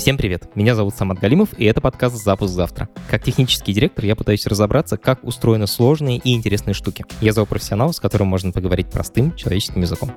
[0.00, 2.88] Всем привет, меня зовут Самат Галимов, и это подкаст «Запуск завтра».
[3.10, 7.04] Как технический директор я пытаюсь разобраться, как устроены сложные и интересные штуки.
[7.20, 10.10] Я зову профессионала, с которым можно поговорить простым человеческим языком.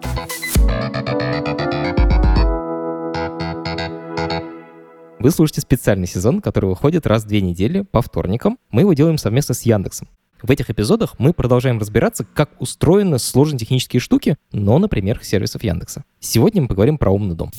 [5.19, 8.59] Вы слушаете специальный сезон, который выходит раз в две недели по вторникам.
[8.71, 10.07] Мы его делаем совместно с Яндексом.
[10.41, 15.61] В этих эпизодах мы продолжаем разбираться, как устроены сложные технические штуки, но на примерах сервисов
[15.63, 16.05] Яндекса.
[16.23, 17.51] Сегодня мы поговорим про умный дом.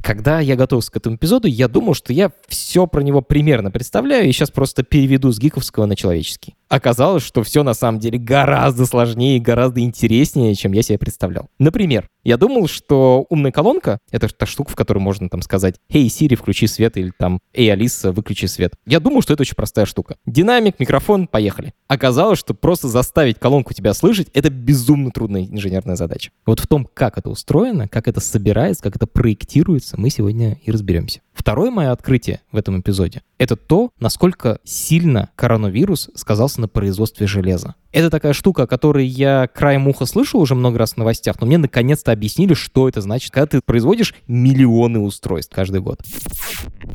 [0.00, 4.28] Когда я готовился к этому эпизоду, я думал, что я все про него примерно представляю,
[4.28, 6.54] и сейчас просто переведу с гиковского на человеческий.
[6.68, 11.48] Оказалось, что все на самом деле гораздо сложнее и гораздо интереснее, чем я себе представлял.
[11.58, 16.08] Например, я думал, что умная колонка— это та штука, в которой можно там сказать «Эй,
[16.08, 18.74] Сири, включи свет» или там «Эй, Алиса, выключи свет».
[18.86, 20.16] Я думал, что это очень простая штука.
[20.26, 21.74] Динамик, микрофон, поехали.
[21.86, 26.30] Оказалось, что просто заставить колонку тебя слышать— это безумно трудная инженерная задача.
[26.46, 30.70] Вот в том, как это устроено, как это собирается, как это проектируется, мы сегодня и
[30.70, 31.20] разберемся.
[31.32, 37.74] Второе мое открытие в этом эпизоде— это то, насколько сильно коронавирус сказался на производстве железа.
[37.90, 41.46] Это такая штука, о которой я краем уха слышал уже много раз в новостях, но
[41.46, 46.00] мне наконец-то объяснили, что это значит, когда ты производишь миллионы устройств каждый год.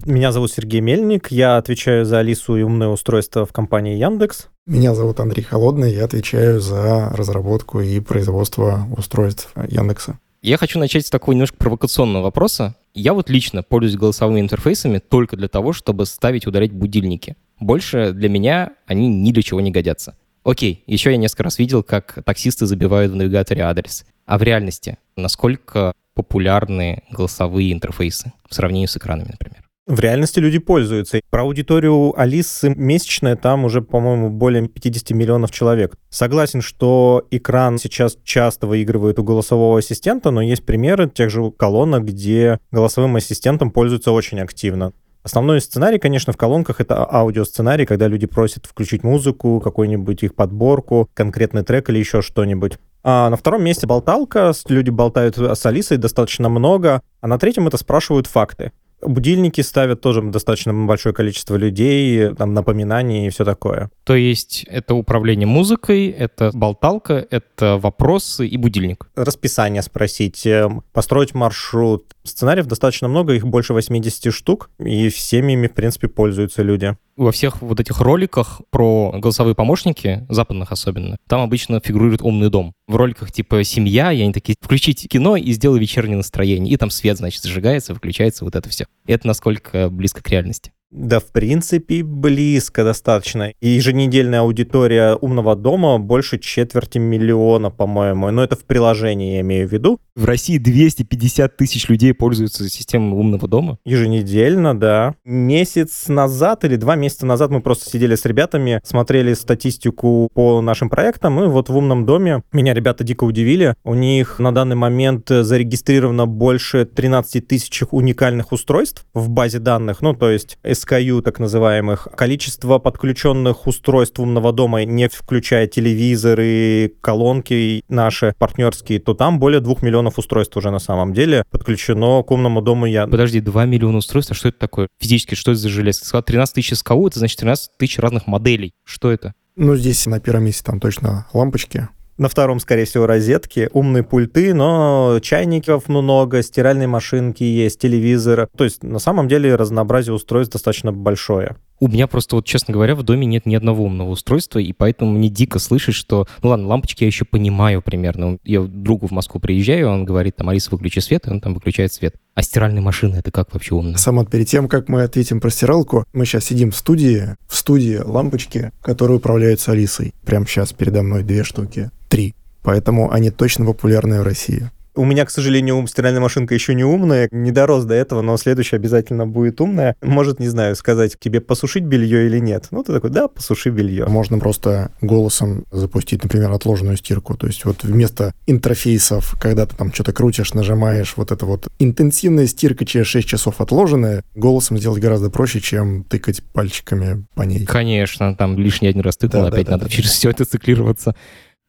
[0.06, 4.48] Меня зовут Сергей Мельник, я отвечаю за Алису и умное устройство в компании Яндекс.
[4.66, 10.20] Меня зовут Андрей Холодный, я отвечаю за разработку и производство устройств Яндекса.
[10.42, 12.76] Я хочу начать с такого немножко провокационного вопроса.
[12.94, 17.36] Я вот лично пользуюсь голосовыми интерфейсами только для того, чтобы ставить удалять будильники.
[17.60, 20.18] Больше для меня они ни для чего не годятся.
[20.44, 24.06] Окей, еще я несколько раз видел, как таксисты забивают в навигаторе адрес.
[24.26, 29.69] А в реальности, насколько популярны голосовые интерфейсы в сравнении с экранами, например?
[29.90, 31.20] В реальности люди пользуются.
[31.32, 35.96] Про аудиторию Алисы месячная там уже, по-моему, более 50 миллионов человек.
[36.12, 42.06] Согласен, что экран сейчас часто выигрывает у голосового ассистента, но есть примеры тех же колонок,
[42.06, 44.94] где голосовым ассистентом пользуются очень активно.
[45.24, 51.10] Основной сценарий, конечно, в колонках— это аудиосценарий, когда люди просят включить музыку, какую-нибудь их подборку,
[51.16, 52.78] конкретный трек или еще что-нибудь.
[53.02, 57.78] А на втором месте болталка, люди болтают с Алисой достаточно много, а на третьем это
[57.78, 58.72] спрашивают факты.
[59.02, 63.90] Будильники ставят тоже достаточно большое количество людей, там напоминания и все такое.
[64.04, 69.10] То есть это управление музыкой, это болталка, это вопросы и будильник.
[69.16, 72.06] Расписание спросить, эм, построить маршрут.
[72.30, 77.34] Сценариев достаточно много, их больше 80 штук, и всеми ими, в принципе, пользуются люди во
[77.34, 82.74] всех вот этих роликах про голосовые помощники, западных особенно, там обычно фигурирует умный дом.
[82.88, 86.74] В роликах типа «Семья», и они такие «Включите кино и сделай вечернее настроение».
[86.74, 88.86] И там свет, значит, зажигается, выключается, вот это все.
[89.06, 90.72] Это насколько близко к реальности.
[90.92, 93.54] Да, в принципе, близко достаточно.
[93.62, 98.32] И еженедельная аудитория умного дома больше четверти миллиона, по-моему.
[98.32, 100.00] Но это в приложении, я имею в виду.
[100.16, 103.78] В России 250 тысяч людей пользуются системой умного дома?
[103.86, 105.16] Еженедельно, да.
[105.24, 110.90] Месяц назад или два месяца назад мы просто сидели с ребятами, смотрели статистику по нашим
[110.90, 113.76] проектам, и вот в умном доме меня ребята дико удивили.
[113.84, 120.02] У них на данный момент зарегистрировано больше 13 тысяч уникальных устройств в базе данных.
[120.02, 127.84] Ну, то есть SKU так называемых, количество подключенных устройств умного дома, не включая телевизоры, колонки
[127.90, 132.62] наши партнерские, то там более 2 миллионов устройств уже на самом деле подключено к умному
[132.62, 133.08] дому я.
[133.08, 134.88] Подожди, 2 миллиона устройств, а что это такое?
[135.00, 136.00] Физически, что это за железо?
[136.00, 138.74] Ты сказал 13 тысяч SKU, это значит 13 тысяч разных моделей.
[138.86, 139.34] Что это?
[139.56, 141.90] Ну, здесь на первом месте там точно лампочки,
[142.20, 148.50] на втором, скорее всего, розетки, умные пульты, но чайников много, стиральные машинки есть, телевизор.
[148.56, 151.56] То есть, на самом деле, разнообразие устройств достаточно большое.
[151.82, 155.14] У меня просто, вот, честно говоря, в доме нет ни одного умного устройства, и поэтому
[155.14, 158.38] мне дико слышать, что, ну ладно, лампочки я еще понимаю примерно.
[158.44, 161.94] Я другу в Москву приезжаю, он говорит, там, Алиса, выключи свет, и он там выключает
[161.94, 162.16] свет.
[162.36, 163.98] А стиральные машины, это как вообще умно?
[163.98, 167.96] Сам перед тем, как мы ответим про стиралку, мы сейчас сидим в студии, в студии
[167.96, 170.14] лампочки, которые управляются Алисой.
[170.26, 172.36] Прямо сейчас передо мной две штуки, три.
[172.64, 174.70] Поэтому они точно популярны в России.
[174.96, 178.76] У меня, к сожалению, стиральная машинка еще не умная, не дорос до этого, но следующая
[178.76, 179.96] обязательно будет умная.
[180.02, 182.68] Может, не знаю, сказать тебе посушить белье или нет.
[182.72, 184.08] Ну, ты такой, да, посуши белье.
[184.08, 187.38] Можно просто голосом запустить, например, отложенную стирку.
[187.38, 192.48] То есть вот вместо интерфейсов, когда ты там что-то крутишь, нажимаешь, вот это вот интенсивная
[192.48, 197.66] стирка через 6 часов отложенная, голосом сделать гораздо проще, чем тыкать пальчиками по ней.
[197.66, 200.16] Конечно, там лишний один раз тыкнул, да, опять да, надо да, через да.
[200.16, 201.16] все это циклироваться.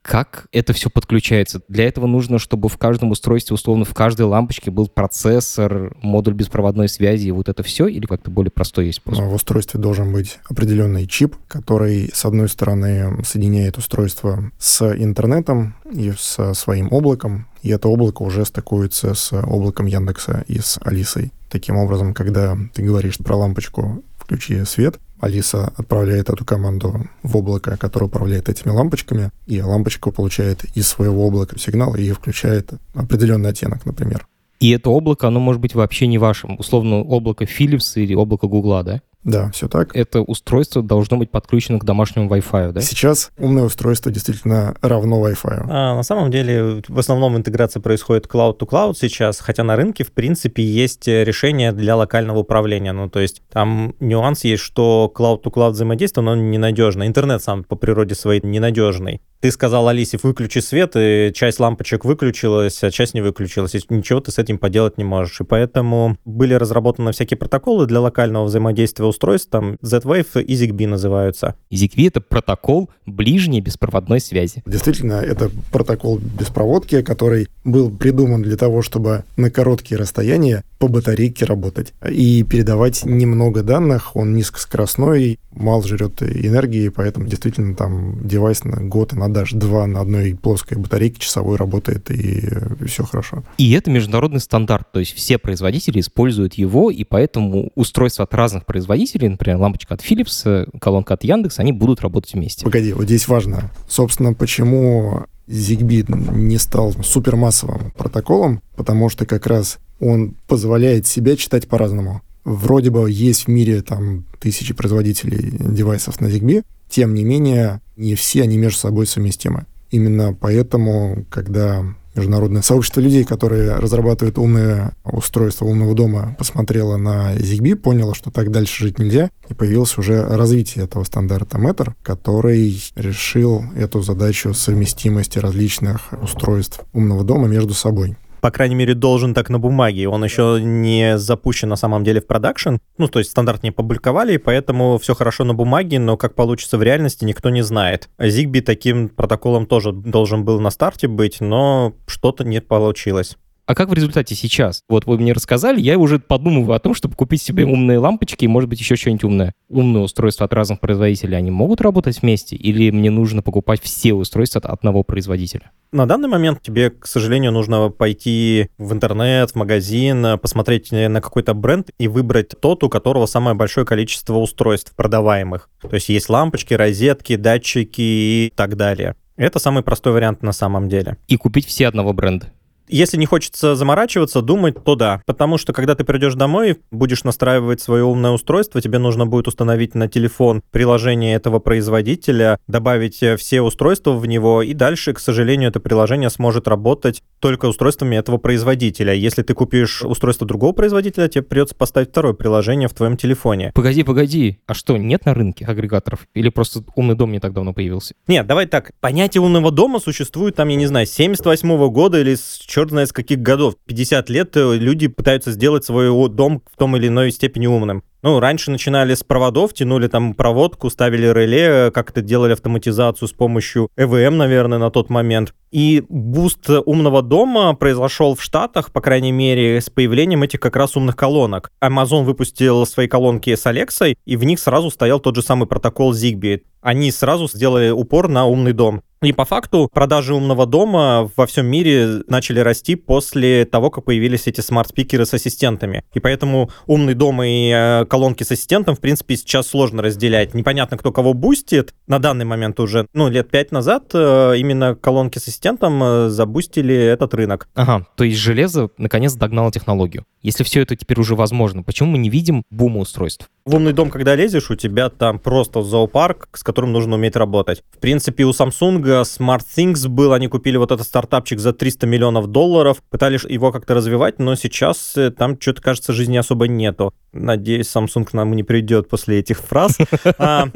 [0.02, 1.60] Как это все подключается?
[1.68, 6.88] Для этого нужно, чтобы в каждом устройстве, условно, в каждой лампочке был процессор, модуль беспроводной
[6.88, 9.26] связи и вот это все, или как-то более простой есть способ?
[9.26, 16.12] В устройстве должен быть определенный чип, который, с одной стороны, соединяет устройство с интернетом и
[16.18, 21.30] со своим облаком, и это облако уже стыкуется с облаком Яндекса и с Алисой.
[21.50, 27.76] Таким образом, когда ты говоришь про лампочку «включи свет», Алиса отправляет эту команду в облако,
[27.76, 33.84] которое управляет этими лампочками, и лампочка получает из своего облака сигнал и включает определенный оттенок,
[33.86, 34.26] например.
[34.60, 36.56] И это облако, оно может быть вообще не вашим.
[36.58, 39.00] Условно, облако Philips или облако Гугла, да?
[39.22, 39.94] Да, все так.
[39.94, 42.80] Это устройство должно быть подключено к домашнему Wi-Fi, да?
[42.80, 45.66] Сейчас умное устройство действительно равно Wi-Fi.
[45.68, 50.62] А, на самом деле, в основном интеграция происходит cloud-to-cloud сейчас, хотя на рынке, в принципе,
[50.62, 52.92] есть решение для локального управления.
[52.92, 57.06] Ну, то есть там нюанс есть, что cloud-to-cloud взаимодействие, но ненадежно.
[57.06, 59.20] Интернет сам по природе своей ненадежный.
[59.40, 63.74] Ты сказал Алисе, выключи свет, и часть лампочек выключилась, а часть не выключилась.
[63.74, 65.40] И ничего ты с этим поделать не можешь.
[65.40, 71.54] И поэтому были разработаны всякие протоколы для локального взаимодействия устройств, там Z-Wave и ZigBee называются.
[71.72, 74.62] ZigBee— это протокол ближней беспроводной связи.
[74.66, 81.46] Действительно, это протокол беспроводки, который был придуман для того, чтобы на короткие расстояния по батарейке
[81.46, 84.16] работать и передавать немного данных.
[84.16, 89.86] Он низкоскоростной, мало жрет энергии, поэтому действительно там девайс на год и на даже два
[89.86, 92.48] на одной плоской батарейке часовой работает, и
[92.86, 93.44] все хорошо.
[93.58, 98.66] И это международный стандарт, то есть все производители используют его, и поэтому устройства от разных
[98.66, 102.64] производителей, например, лампочка от Philips, колонка от Яндекс, они будут работать вместе.
[102.64, 103.70] Погоди, вот здесь важно.
[103.88, 111.68] Собственно, почему ZigBee не стал супермассовым протоколом, потому что как раз он позволяет себя читать
[111.68, 112.22] по-разному.
[112.44, 118.14] Вроде бы есть в мире там тысячи производителей девайсов на ZigBee, тем не менее, не
[118.14, 119.66] все они между собой совместимы.
[119.90, 121.84] Именно поэтому, когда
[122.14, 128.50] международное сообщество людей, которые разрабатывают умное устройство умного дома, посмотрело на ZigBee, поняло, что так
[128.50, 135.38] дальше жить нельзя, и появилось уже развитие этого стандарта Matter, который решил эту задачу совместимости
[135.38, 140.08] различных устройств умного дома между собой по крайней мере, должен так на бумаге.
[140.08, 142.76] Он еще не запущен на самом деле в продакшн.
[142.98, 146.82] Ну, то есть стандарт не публиковали, поэтому все хорошо на бумаге, но как получится в
[146.82, 148.08] реальности, никто не знает.
[148.18, 153.36] Zigbee таким протоколом тоже должен был на старте быть, но что-то не получилось.
[153.70, 154.82] А как в результате сейчас?
[154.88, 158.48] Вот вы мне рассказали, я уже подумываю о том, чтобы купить себе умные лампочки и,
[158.48, 159.54] может быть, еще что-нибудь умное.
[159.68, 162.56] Умные устройства от разных производителей, они могут работать вместе?
[162.56, 165.70] Или мне нужно покупать все устройства от одного производителя?
[165.92, 171.54] На данный момент тебе, к сожалению, нужно пойти в интернет, в магазин, посмотреть на какой-то
[171.54, 175.70] бренд и выбрать тот, у которого самое большое количество устройств продаваемых.
[175.80, 179.14] То есть есть лампочки, розетки, датчики и так далее.
[179.36, 181.18] Это самый простой вариант на самом деле.
[181.28, 182.52] И купить все одного бренда.
[182.90, 185.22] Если не хочется заморачиваться, думать, то да.
[185.26, 189.94] Потому что, когда ты придешь домой, будешь настраивать свое умное устройство, тебе нужно будет установить
[189.94, 195.70] на телефон приложение этого производителя, добавить э, все устройства в него, и дальше, к сожалению,
[195.70, 199.14] это приложение сможет работать только устройствами этого производителя.
[199.14, 203.72] Если ты купишь устройство другого производителя, тебе придется поставить второе приложение в твоем телефоне.
[203.74, 204.58] Погоди, погоди.
[204.66, 206.26] А что, нет на рынке агрегаторов?
[206.34, 208.14] Или просто умный дом не так давно появился?
[208.26, 208.92] Нет, давай так.
[209.00, 212.90] Понятие умного дома существует там, я не знаю, с 78 -го года или с черт
[212.90, 213.74] знает с каких годов.
[213.86, 218.02] 50 лет э, люди пытаются сделать свой дом в том или иной степени умным.
[218.22, 223.88] Ну, раньше начинали с проводов, тянули там проводку, ставили реле, как-то делали автоматизацию с помощью
[223.96, 225.54] ЭВМ, наверное, на тот момент.
[225.70, 230.96] И boost умного дома произошел в Штатах, по крайней мере, с появлением этих как раз
[230.96, 231.70] умных колонок.
[231.82, 236.12] Amazon выпустил свои колонки с Alexa, и в них сразу стоял тот же самый протокол
[236.12, 236.62] Zigbee.
[236.82, 239.02] Они сразу сделали упор на умный дом.
[239.22, 244.46] И по факту продажи умного дома во всем мире начали расти после того, как появились
[244.46, 246.04] эти smart speaker ы с ассистентами.
[246.14, 250.52] И поэтому умный дом и э, колонки с ассистентом, в принципе, сейчас сложно разделять.
[250.52, 251.94] Непонятно, кто кого бустит.
[252.08, 256.94] На данный момент уже, ну, лет пять назад э, именно колонки с ассистентом э, забустили
[256.94, 257.68] этот рынок.
[257.74, 260.26] Ага, то есть железо наконец догнало технологию.
[260.42, 263.48] Если все это теперь уже возможно, почему мы не видим бума устройств?
[263.64, 267.84] В умный дом, когда лезешь, у тебя там просто зоопарк, с которым нужно уметь работать.
[267.92, 272.48] В принципе, у Samsung Smart Things был, они купили вот этот стартапчик за 300 миллионов
[272.48, 277.14] долларов, пытались его как-то развивать, но сейчас э, там что-то, кажется, жизни особо нету.
[277.32, 279.98] Надеюсь, Samsung к нам не придет после этих фраз.
[280.38, 280.68] А,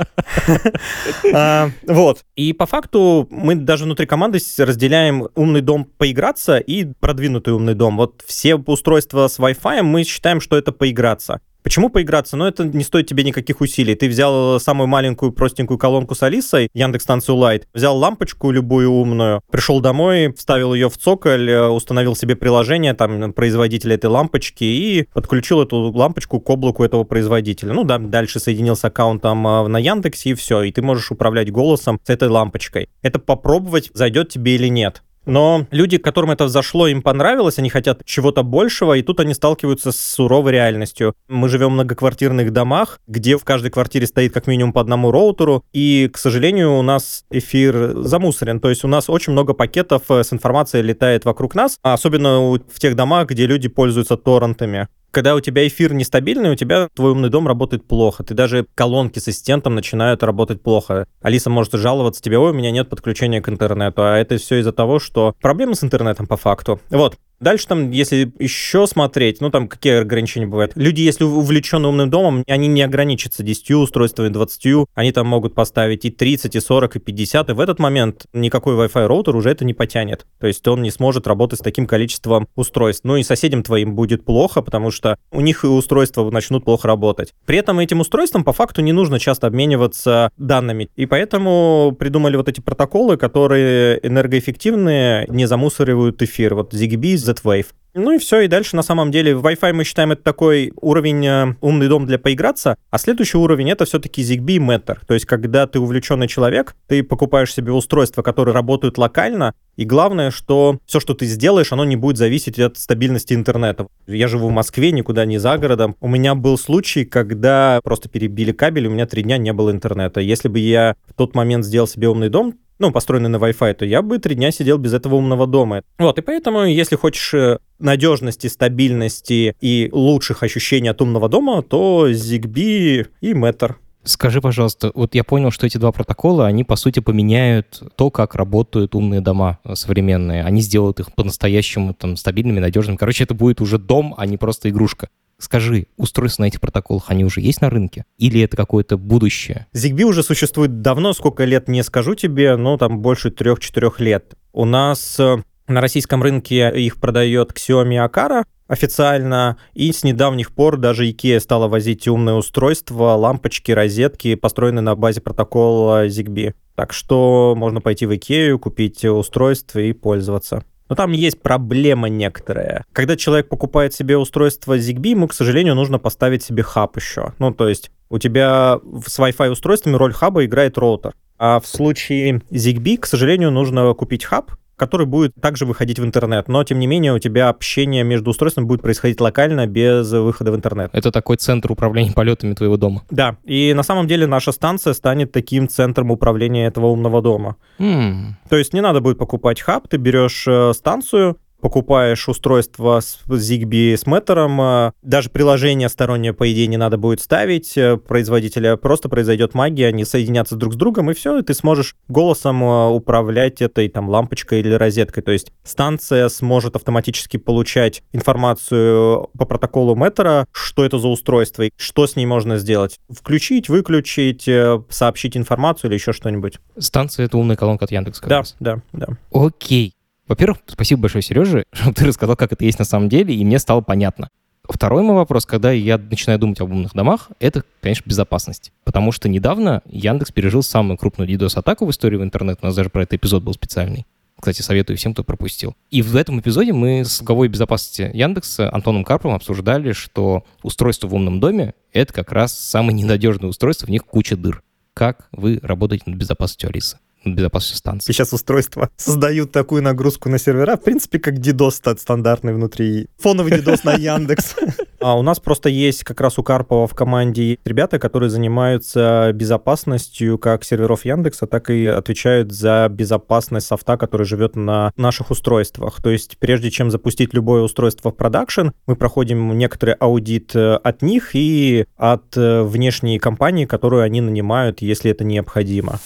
[1.32, 2.24] а, вот.
[2.36, 7.96] И по факту мы даже внутри команды разделяем умный дом поиграться и продвинутый умный дом.
[7.96, 11.40] Вот все устройства с Wi-Fi мы считаем, что это поиграться.
[11.64, 12.36] Почему поиграться?
[12.36, 13.94] Ну, это не стоит тебе никаких усилий.
[13.94, 19.40] Ты взял самую маленькую простенькую колонку с Алисой, Яндекс станцию Light, взял лампочку любую умную,
[19.50, 25.08] пришел домой, вставил ее в цоколь, э, установил себе приложение там производителя этой лампочки и
[25.14, 27.72] подключил эту лампочку к облаку этого производителя.
[27.72, 31.50] Ну да, дальше соединил с аккаунтом э, на Яндексе и все, и ты можешь управлять
[31.50, 32.90] голосом с этой лампочкой.
[33.00, 35.02] Это попробовать, зайдет тебе или нет.
[35.26, 39.92] Но люди, которым это взошло, им понравилось, они хотят чего-то большего, и тут они сталкиваются
[39.92, 41.14] с суровой реальностью.
[41.28, 45.64] Мы живем в многоквартирных домах, где в каждой квартире стоит как минимум по одному роутеру,
[45.72, 48.60] и, к сожалению, у нас эфир замусорен.
[48.60, 52.78] То есть у нас очень много пакетов э, с информацией летает вокруг нас, особенно в
[52.78, 57.30] тех домах, где люди пользуются торрентами когда у тебя эфир нестабильный, у тебя твой умный
[57.30, 58.24] дом работает плохо.
[58.24, 61.06] Ты даже колонки с ассистентом начинают работать плохо.
[61.22, 64.02] Алиса может жаловаться тебе, ой, у меня нет подключения к интернету.
[64.02, 66.80] А это все из-за того, что проблемы с интернетом по факту.
[66.90, 67.16] Вот.
[67.40, 70.72] Дальше там, если еще смотреть, ну там какие ограничения бывают.
[70.74, 76.04] Люди, если увлечены умным домом, они не ограничатся 10 устройствами, 20, они там могут поставить
[76.04, 79.64] и 30, и 40, и 50, и в этот момент никакой Wi-Fi роутер уже это
[79.64, 80.26] не потянет.
[80.38, 83.04] То есть он не сможет работать с таким количеством устройств.
[83.04, 87.34] Ну и соседям твоим будет плохо, потому что у них и устройства начнут плохо работать.
[87.46, 90.88] При этом этим устройствам по факту не нужно часто обмениваться данными.
[90.96, 96.54] И поэтому придумали вот эти протоколы, которые энергоэффективные, не замусоривают эфир.
[96.54, 97.66] Вот ZigBee, Z-Wave.
[97.96, 101.54] Ну и все, и дальше на самом деле Wi-Fi мы считаем это такой уровень э,
[101.60, 104.98] умный дом для поиграться, а следующий уровень это все-таки ZigBee Matter.
[105.06, 110.32] То есть когда ты увлеченный человек, ты покупаешь себе устройства, которые работают локально, и главное,
[110.32, 113.86] что все, что ты сделаешь, оно не будет зависеть от стабильности интернета.
[114.08, 115.94] Я живу в Москве, никуда не за городом.
[116.00, 120.20] У меня был случай, когда просто перебили кабель, у меня три дня не было интернета.
[120.20, 123.84] Если бы я в тот момент сделал себе умный дом, ну, построенный на Wi-Fi, то
[123.84, 125.82] я бы три дня сидел без этого умного дома.
[125.98, 132.08] Вот, и поэтому, если хочешь э, надежности, стабильности и лучших ощущений от умного дома, то
[132.10, 133.74] ZigBee и Matter.
[134.04, 138.34] Скажи, пожалуйста, вот я понял, что эти два протокола, они, по сути, поменяют то, как
[138.34, 140.44] работают умные дома современные.
[140.44, 142.96] Они сделают их по-настоящему там стабильными, надежными.
[142.96, 145.08] Короче, это будет уже дом, а не просто игрушка.
[145.38, 148.04] Скажи, устройства на этих протоколах, они уже есть на рынке?
[148.18, 149.66] Или это какое-то будущее?
[149.74, 154.34] ZigBee уже существует давно, сколько лет не скажу тебе, но там больше трех-четырех лет.
[154.52, 160.76] У нас э, на российском рынке их продает Xiaomi Akara официально, и с недавних пор
[160.76, 166.54] даже IKEA стала возить умные устройства, лампочки, розетки, построенные на базе протокола ZigBee.
[166.74, 170.64] Так что можно пойти в IKEA, купить устройство и пользоваться.
[170.88, 172.84] Но там есть проблема некоторая.
[172.92, 177.32] Когда человек покупает себе устройство ZigBee, ему, к сожалению, нужно поставить себе хаб еще.
[177.38, 181.14] Ну, то есть у тебя с Wi-Fi устройствами роль хаба играет роутер.
[181.38, 186.48] А в случае ZigBee, к сожалению, нужно купить хаб, который будет также выходить в интернет,
[186.48, 190.56] но тем не менее у тебя общение между устройствами будет происходить локально без выхода в
[190.56, 190.90] интернет.
[190.92, 193.02] Это такой центр управления полетами твоего дома.
[193.10, 197.56] Да, и на самом деле наша станция станет таким центром управления этого умного дома.
[197.78, 198.34] Mm.
[198.48, 203.96] То есть не надо будет покупать хаб, ты берешь э, станцию, покупаешь устройство с ZigBee
[203.96, 209.08] с Меттером, э, даже приложение стороннее, по идее, не надо будет ставить э, производителя, просто
[209.08, 213.62] произойдет магия, они соединятся друг с другом, и все, и ты сможешь голосом э, управлять
[213.62, 215.22] этой там лампочкой или розеткой.
[215.22, 221.70] То есть станция сможет автоматически получать информацию по протоколу Меттера, что это за устройство и
[221.78, 223.00] что с ней можно сделать.
[223.08, 224.46] Включить, выключить,
[224.90, 226.58] сообщить информацию или еще что-нибудь.
[226.76, 228.26] Станция— это умная колонка от Яндекса.
[228.26, 229.06] Да, да, да.
[229.32, 229.94] Окей.
[230.26, 233.58] Во-первых, спасибо большое, Сережа, что ты рассказал, как это есть на самом деле, и мне
[233.58, 234.28] стало понятно.
[234.66, 238.72] Второй мой вопрос, когда я начинаю думать об умных домах, это, конечно, безопасность.
[238.84, 242.58] Потому что недавно Яндекс пережил самую крупную DDoS-атаку в истории в интернет.
[242.62, 244.06] У нас даже про этот эпизод был специальный.
[244.40, 245.76] Кстати, советую всем, кто пропустил.
[245.90, 251.14] И в этом эпизоде мы с главой безопасности Яндекса Антоном Карповым обсуждали, что устройство в
[251.14, 254.62] умном доме— это как раз самое ненадежное устройство, в них куча дыр.
[254.94, 256.98] Как вы работаете над безопасностью Алисы?
[257.24, 258.12] Безопасности станции.
[258.12, 263.08] Сейчас устройства создают такую нагрузку на сервера, в принципе, как DDoS стандартный внутри.
[263.18, 264.56] Фоновый DDoS на Яндекс.
[265.04, 270.38] А у нас просто есть как раз у Карпова в команде ребята, которые занимаются безопасностью
[270.38, 276.00] как серверов Яндекса, так и отвечают за безопасность софта, который живет на наших устройствах.
[276.02, 281.02] То есть прежде чем запустить любое устройство в продакшн, мы проходим некоторый аудит э, от
[281.02, 285.98] них и от э, внешней компании, которую они нанимают, если это необходимо.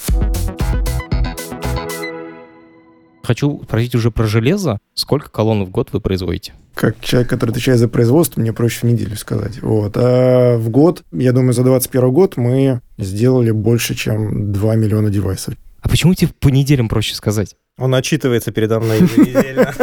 [3.29, 4.79] Хочу спросить уже про железо.
[4.95, 6.55] Сколько колонн в год вы производите?
[6.73, 9.61] Как человек, который отвечает за производство, мне проще в неделю сказать.
[9.61, 9.99] Вот.
[9.99, 15.57] А в год, я думаю, за 2021 год мы сделали больше, чем 2 миллиона девайсов.
[15.83, 17.55] А почему тебе по неделям проще сказать?
[17.77, 19.75] Он отчитывается передо мной еженедельно.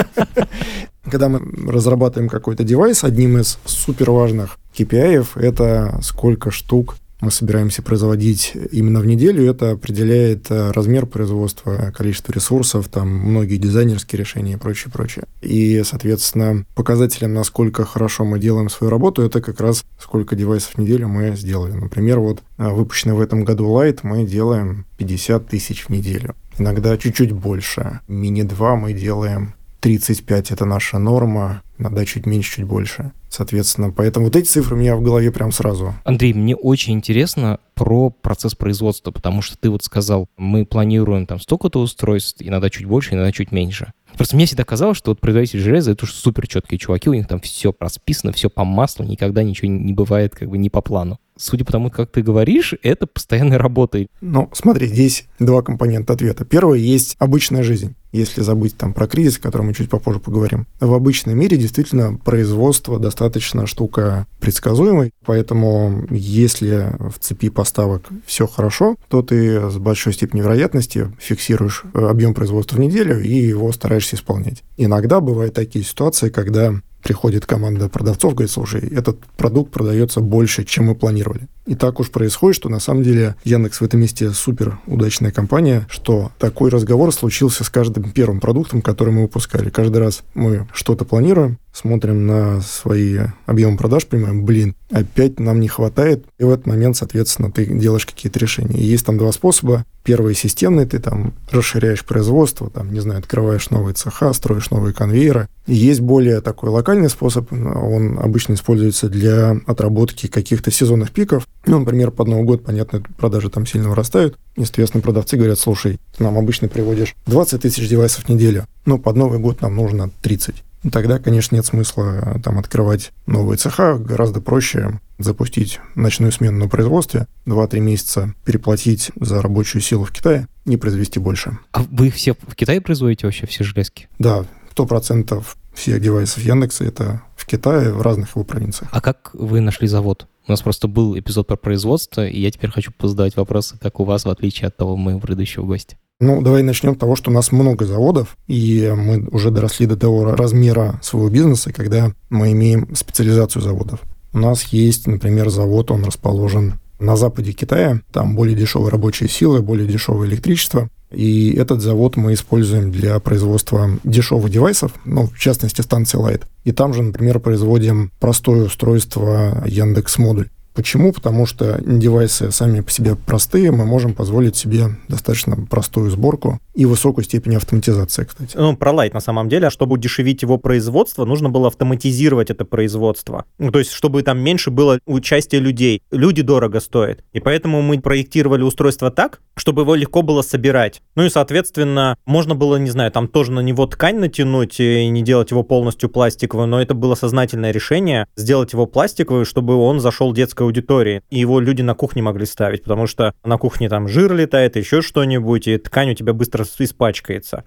[1.12, 7.82] Когда мы разрабатываем какой-то девайс, одним из супер важных KPI это сколько штук мы собираемся
[7.82, 14.54] производить именно в неделю, это определяет э, размер производства, количество ресурсов, там многие дизайнерские решения
[14.54, 15.26] и прочее, прочее.
[15.42, 20.78] И, соответственно, показателем, насколько хорошо мы делаем свою работу, это как раз сколько девайсов в
[20.78, 21.72] неделю мы сделали.
[21.72, 26.36] Например, вот э, выпущенный в этом году Light мы делаем 50 тысяч в неделю.
[26.58, 28.02] иногда чуть-чуть больше.
[28.08, 29.55] Мини-2 мы делаем
[29.86, 33.12] 35— это наша норма, иногда чуть меньше, чуть больше.
[33.30, 35.94] Соответственно, поэтому вот эти цифры у меня в голове прям сразу.
[36.04, 41.40] Андрей, мне очень интересно про процесс производства, потому что ты вот сказал, мы планируем там
[41.40, 43.94] столько-то устройств, иногда чуть больше, иногда чуть меньше.
[44.18, 47.28] Просто мне всегда казалось, что вот производитель железа— это уж супер четкие чуваки, у них
[47.28, 51.20] там все расписано, все по маслу, никогда ничего не бывает как бы не по плану.
[51.38, 54.06] Судя по тому, как ты говоришь, это постоянная работа.
[54.22, 56.46] Ну, смотри, здесь два компонента ответа.
[56.46, 60.68] Первый— есть обычная жизнь если забыть там про кризис, о котором мы чуть попозже поговорим.
[60.80, 68.96] В обычном мире действительно производство достаточно штука предсказуемой, поэтому если в цепи поставок все хорошо,
[69.10, 74.16] то ты с большой степенью вероятности фиксируешь э, объем производства в неделю и его стараешься
[74.16, 74.64] исполнять.
[74.78, 76.74] Иногда бывают такие ситуации, когда
[77.06, 81.48] приходит команда продавцов, говорит, слушай, этот продукт продается больше, чем мы планировали.
[81.68, 85.86] И так уж происходит, что на самом деле Яндекс в этом месте супер удачная компания,
[85.88, 89.70] что такой разговор случился с каждым первым продуктом, который мы выпускали.
[89.70, 95.68] Каждый раз мы что-то планируем, смотрим на свои объемы продаж, понимаем, блин, опять нам не
[95.68, 98.78] хватает, и в этот момент, соответственно, ты делаешь какие-то решения.
[98.80, 99.86] И есть там два способа.
[100.04, 105.50] Первый системный, ты там расширяешь производство, там, не знаю, открываешь новые цеха, строишь новые конвейеры.
[105.68, 111.48] И есть более такой локальный способ, он обычно используется для отработки каких-то сезонных пиков.
[111.66, 114.38] Ну, например, под Новый год, понятно, продажи там сильно вырастают.
[114.56, 119.40] Естественно, продавцы говорят, слушай, нам обычно приводишь 20 тысяч девайсов в неделю, но под Новый
[119.40, 120.64] год нам нужно 30.
[120.92, 123.98] Тогда, конечно, нет смысла э, там открывать новые цеха.
[123.98, 130.48] Гораздо проще запустить ночную смену на производстве, 2-3 месяца переплатить за рабочую силу в Китае
[130.66, 131.58] и произвести больше.
[131.72, 134.08] А вы все в Китае производите вообще все железки?
[134.20, 138.90] Да, 100% всех девайсов Яндекса это в Китае, в разных его провинциях.
[138.92, 140.28] А как вы нашли завод?
[140.48, 144.04] У нас просто был эпизод про производство, и я теперь хочу позадавать вопросы, как у
[144.04, 145.98] вас, в отличие от того моего предыдущего гостя.
[146.22, 149.98] Ну, давай начнем с того, что у нас много заводов, и мы уже доросли до
[149.98, 154.00] того размера своего бизнеса, когда мы имеем специализацию заводов.
[154.32, 159.60] У нас есть, например, завод, он расположен на западе Китая, там более дешевая рабочая сила,
[159.60, 165.82] более дешевое электричество, и этот завод мы используем для производства дешевых девайсов, ну, в частности,
[165.82, 166.44] станции Light.
[166.64, 170.48] И там же, например, производим простое устройство Яндекс Модуль.
[170.76, 171.14] Почему?
[171.14, 176.86] Потому что девайсы сами по себе простые, мы можем позволить себе достаточно простую сборку и
[176.86, 178.58] высокую степень автоматизации, кстати.
[178.58, 182.66] Ну, про Light на самом деле, а чтобы удешевить его производство, нужно было автоматизировать это
[182.66, 183.46] производство.
[183.58, 186.02] Ну, то есть, чтобы там меньше было участия людей.
[186.12, 187.24] Люди дорого стоят.
[187.32, 191.02] И поэтому мы проектировали устройство так, чтобы его легко было собирать.
[191.16, 195.22] Ну и, соответственно, можно было, не знаю, там тоже на него ткань натянуть и не
[195.22, 200.34] делать его полностью пластиковым, но это было сознательное решение сделать его пластиковый, чтобы он зашел
[200.66, 204.34] детской аудитории, и его люди на кухне могли ставить, потому что на кухне там жир
[204.34, 207.64] летает, еще что-нибудь, и ткань у тебя быстро испачкается.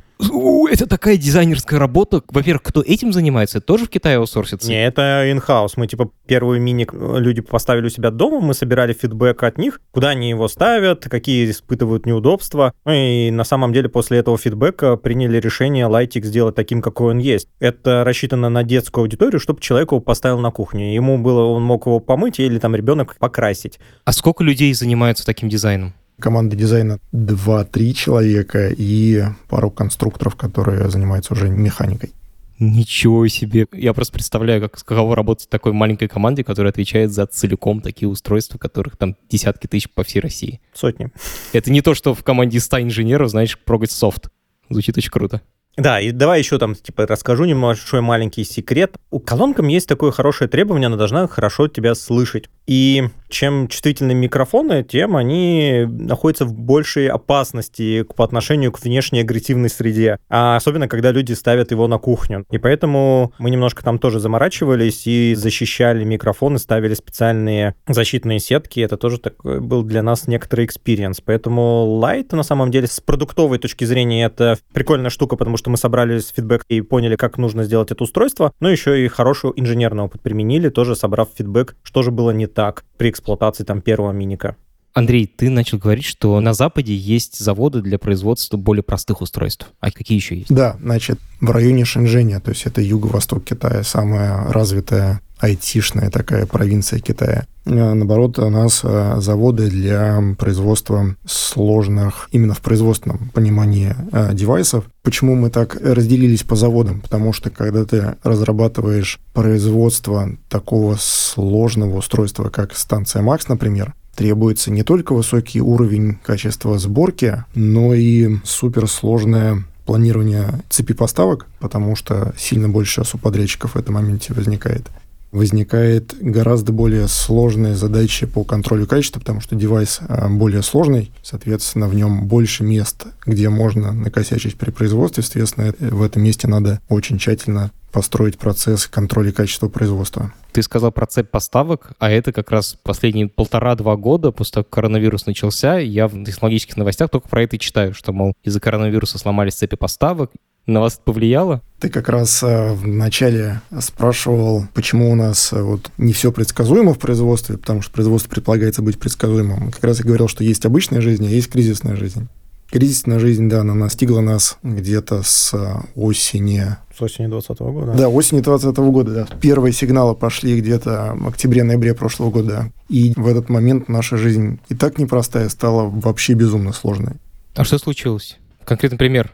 [0.70, 2.22] Это такая дизайнерская работа.
[2.28, 3.60] Во-первых, кто этим занимается?
[3.60, 4.68] тоже в Китае аутсорсится?
[4.68, 5.72] Не, это in-house.
[5.76, 6.86] Мы, типа, первую мини
[7.18, 11.50] люди поставили у себя дома, мы собирали фидбэк от них, куда они его ставят, какие
[11.50, 12.72] испытывают неудобства.
[12.84, 17.18] Ну и на самом деле после этого фидбэка приняли решение Lightix сделать таким, какой он
[17.18, 17.48] есть.
[17.60, 20.92] Это рассчитано на детскую аудиторию, чтобы человек его поставил на кухню.
[20.92, 22.87] Ему было, он мог его помыть или там ребенок
[23.18, 23.78] покрасить.
[24.04, 25.94] А сколько людей занимаются таким дизайном?
[26.20, 32.12] команда дизайна 2-3 человека и пару конструкторов, которые занимаются уже механикой.
[32.58, 33.68] Ничего себе.
[33.72, 38.08] Я просто представляю, как каково работать в такой маленькой команде, которая отвечает за целиком такие
[38.08, 40.60] устройства, которых там десятки тысяч по всей России.
[40.74, 41.10] Сотни.
[41.52, 44.28] Это не то, что в команде 100 инженеров, знаешь, прогать софт.
[44.68, 45.40] Звучит очень круто.
[45.78, 48.96] Да, и давай еще там, типа, расскажу небольшой маленький секрет.
[49.12, 52.50] У колонкам есть такое хорошее требование, она должна хорошо тебя слышать.
[52.66, 59.70] И чем чувствительные микрофоны, тем они находятся в большей опасности по отношению к внешней агрессивной
[59.70, 60.18] среде.
[60.28, 62.44] А особенно, когда люди ставят его на кухню.
[62.50, 68.80] И поэтому мы немножко там тоже заморачивались и защищали микрофоны, ставили специальные защитные сетки.
[68.80, 71.20] Это тоже такой был для нас некоторый experience.
[71.20, 75.76] Поэтому Light, на самом деле, с продуктовой точки зрения, это прикольная штука, потому что мы
[75.76, 80.20] собрали фидбэк и поняли, как нужно сделать это устройство, но еще и хороший инженерный опыт
[80.20, 84.56] применили, тоже собрав фидбэк, что же было не так при эксплуатации там первого миника.
[84.94, 89.68] Андрей, ты начал говорить, что на Западе есть заводы для производства более простых устройств.
[89.78, 90.52] А какие еще есть?
[90.52, 97.00] Да, значит, в районе Шэньчжэня, то есть это юго-восток Китая, самая развитая айтишная такая провинция
[97.00, 97.46] Китая.
[97.66, 104.84] А, наоборот, у нас а, заводы для производства сложных, именно в производственном понимании а, девайсов.
[105.02, 107.00] Почему мы так разделились по заводам?
[107.00, 114.82] Потому что когда ты разрабатываешь производство такого сложного устройства, как станция Макс, например, требуется не
[114.82, 123.04] только высокий уровень качества сборки, но и суперсложное планирование цепи поставок, потому что сильно больше
[123.04, 124.86] субподрядчиков в этом моменте возникает
[125.30, 131.88] возникает гораздо более сложная задача по контролю качества, потому что девайс а, более сложный, соответственно,
[131.88, 137.18] в нем больше мест, где можно накосячить при производстве, соответственно, в этом месте надо очень
[137.18, 140.32] тщательно построить процесс контроля качества производства.
[140.52, 144.74] Ты сказал про цепь поставок, а это как раз последние полтора-два года, после того, как
[144.74, 149.18] коронавирус начался, я в технологических новостях только про это и читаю, что, мол, из-за коронавируса
[149.18, 150.30] сломались цепи поставок,
[150.68, 151.62] на вас повлияло?
[151.80, 156.92] Ты как раз э, в начале спрашивал, почему у нас э, вот не все предсказуемо
[156.92, 159.70] в производстве, потому что производство предполагается быть предсказуемым.
[159.70, 162.28] Как раз я говорил, что есть обычная жизнь, а есть кризисная жизнь.
[162.70, 166.64] Кризисная жизнь, да, она настигла нас где-то с э, осени.
[166.96, 167.92] С осени 2020 года?
[167.96, 169.36] Да, осени 2020 года, да.
[169.40, 172.70] Первые сигналы пошли где-то в октябре-ноябре прошлого года.
[172.90, 177.14] И в этот момент наша жизнь и так непростая стала вообще безумно сложной.
[177.54, 178.36] А что случилось?
[178.64, 179.32] Конкретный пример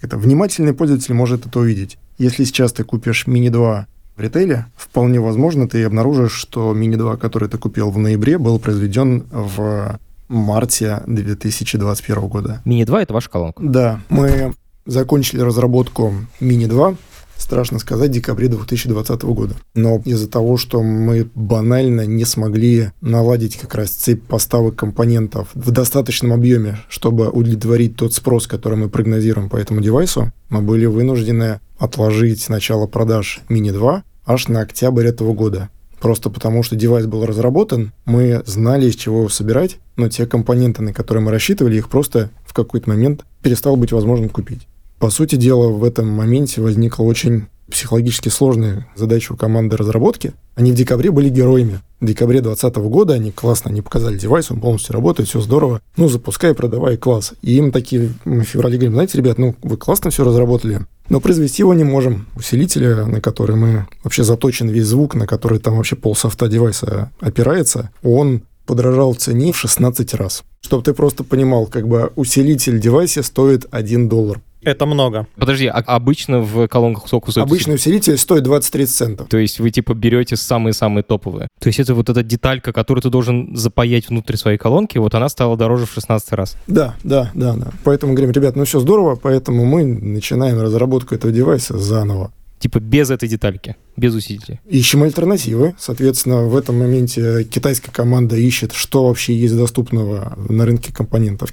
[0.00, 1.98] это внимательный пользователь может это увидеть.
[2.18, 7.16] Если сейчас ты купишь Mini 2 в ритейле, вполне возможно, ты обнаружишь, что Mini 2,
[7.16, 12.62] который ты купил в ноябре, был произведен в марте 2021 года.
[12.64, 13.62] Mini 2— это ваша колонка?
[13.62, 14.00] Да.
[14.08, 14.54] Мы
[14.86, 16.94] закончили разработку Mini 2
[17.38, 19.54] страшно сказать, декабре 2020 года.
[19.74, 25.70] Но из-за того, что мы банально не смогли наладить как раз цепь поставок компонентов в
[25.70, 31.60] достаточном объеме, чтобы удовлетворить тот спрос, который мы прогнозируем по этому девайсу, мы были вынуждены
[31.78, 35.68] отложить начало продаж Mini 2 аж на октябрь этого года.
[36.00, 40.82] Просто потому, что девайс был разработан, мы знали, из чего его собирать, но те компоненты,
[40.82, 44.66] на которые мы рассчитывали, их просто в какой-то момент перестало быть возможным купить.
[44.98, 50.32] По сути дела, в этом моменте возникла очень психологически сложная задача у команды разработки.
[50.54, 51.80] Они в декабре были героями.
[52.00, 55.80] В декабре 2020 года они классно, они показали девайс, он полностью работает, все здорово.
[55.96, 57.32] Ну, запускай, продавай, класс.
[57.42, 61.20] И им такие мы в феврале говорим, знаете, ребят, ну, вы классно все разработали, но
[61.20, 62.26] произвести его не можем.
[62.36, 67.10] Усилителя, на который мы вообще заточен весь звук, на который там вообще пол софта девайса
[67.20, 70.42] опирается, он подорожал в цене в 16 раз.
[70.60, 74.40] Чтобы ты просто понимал, как бы усилитель девайса стоит 1 доллар.
[74.66, 75.28] Это много.
[75.36, 77.46] Подожди, а обычно в колонках сколько стоит?
[77.46, 79.28] Обычный усилитель стоит 20-30 центов.
[79.28, 81.46] То есть вы типа берете самые-самые топовые.
[81.60, 85.28] То есть это вот эта деталька, которую ты должен запаять внутрь своей колонки, вот она
[85.28, 86.56] стала дороже в 16 раз.
[86.66, 87.70] Да, да, да, да.
[87.84, 93.10] Поэтому говорим, ребят, ну все здорово, поэтому мы начинаем разработку этого девайса заново типа без
[93.10, 94.60] этой детальки, без усилителя.
[94.68, 95.74] Ищем альтернативы.
[95.78, 101.52] Соответственно, в этом моменте китайская команда ищет, что вообще есть доступного на рынке компонентов в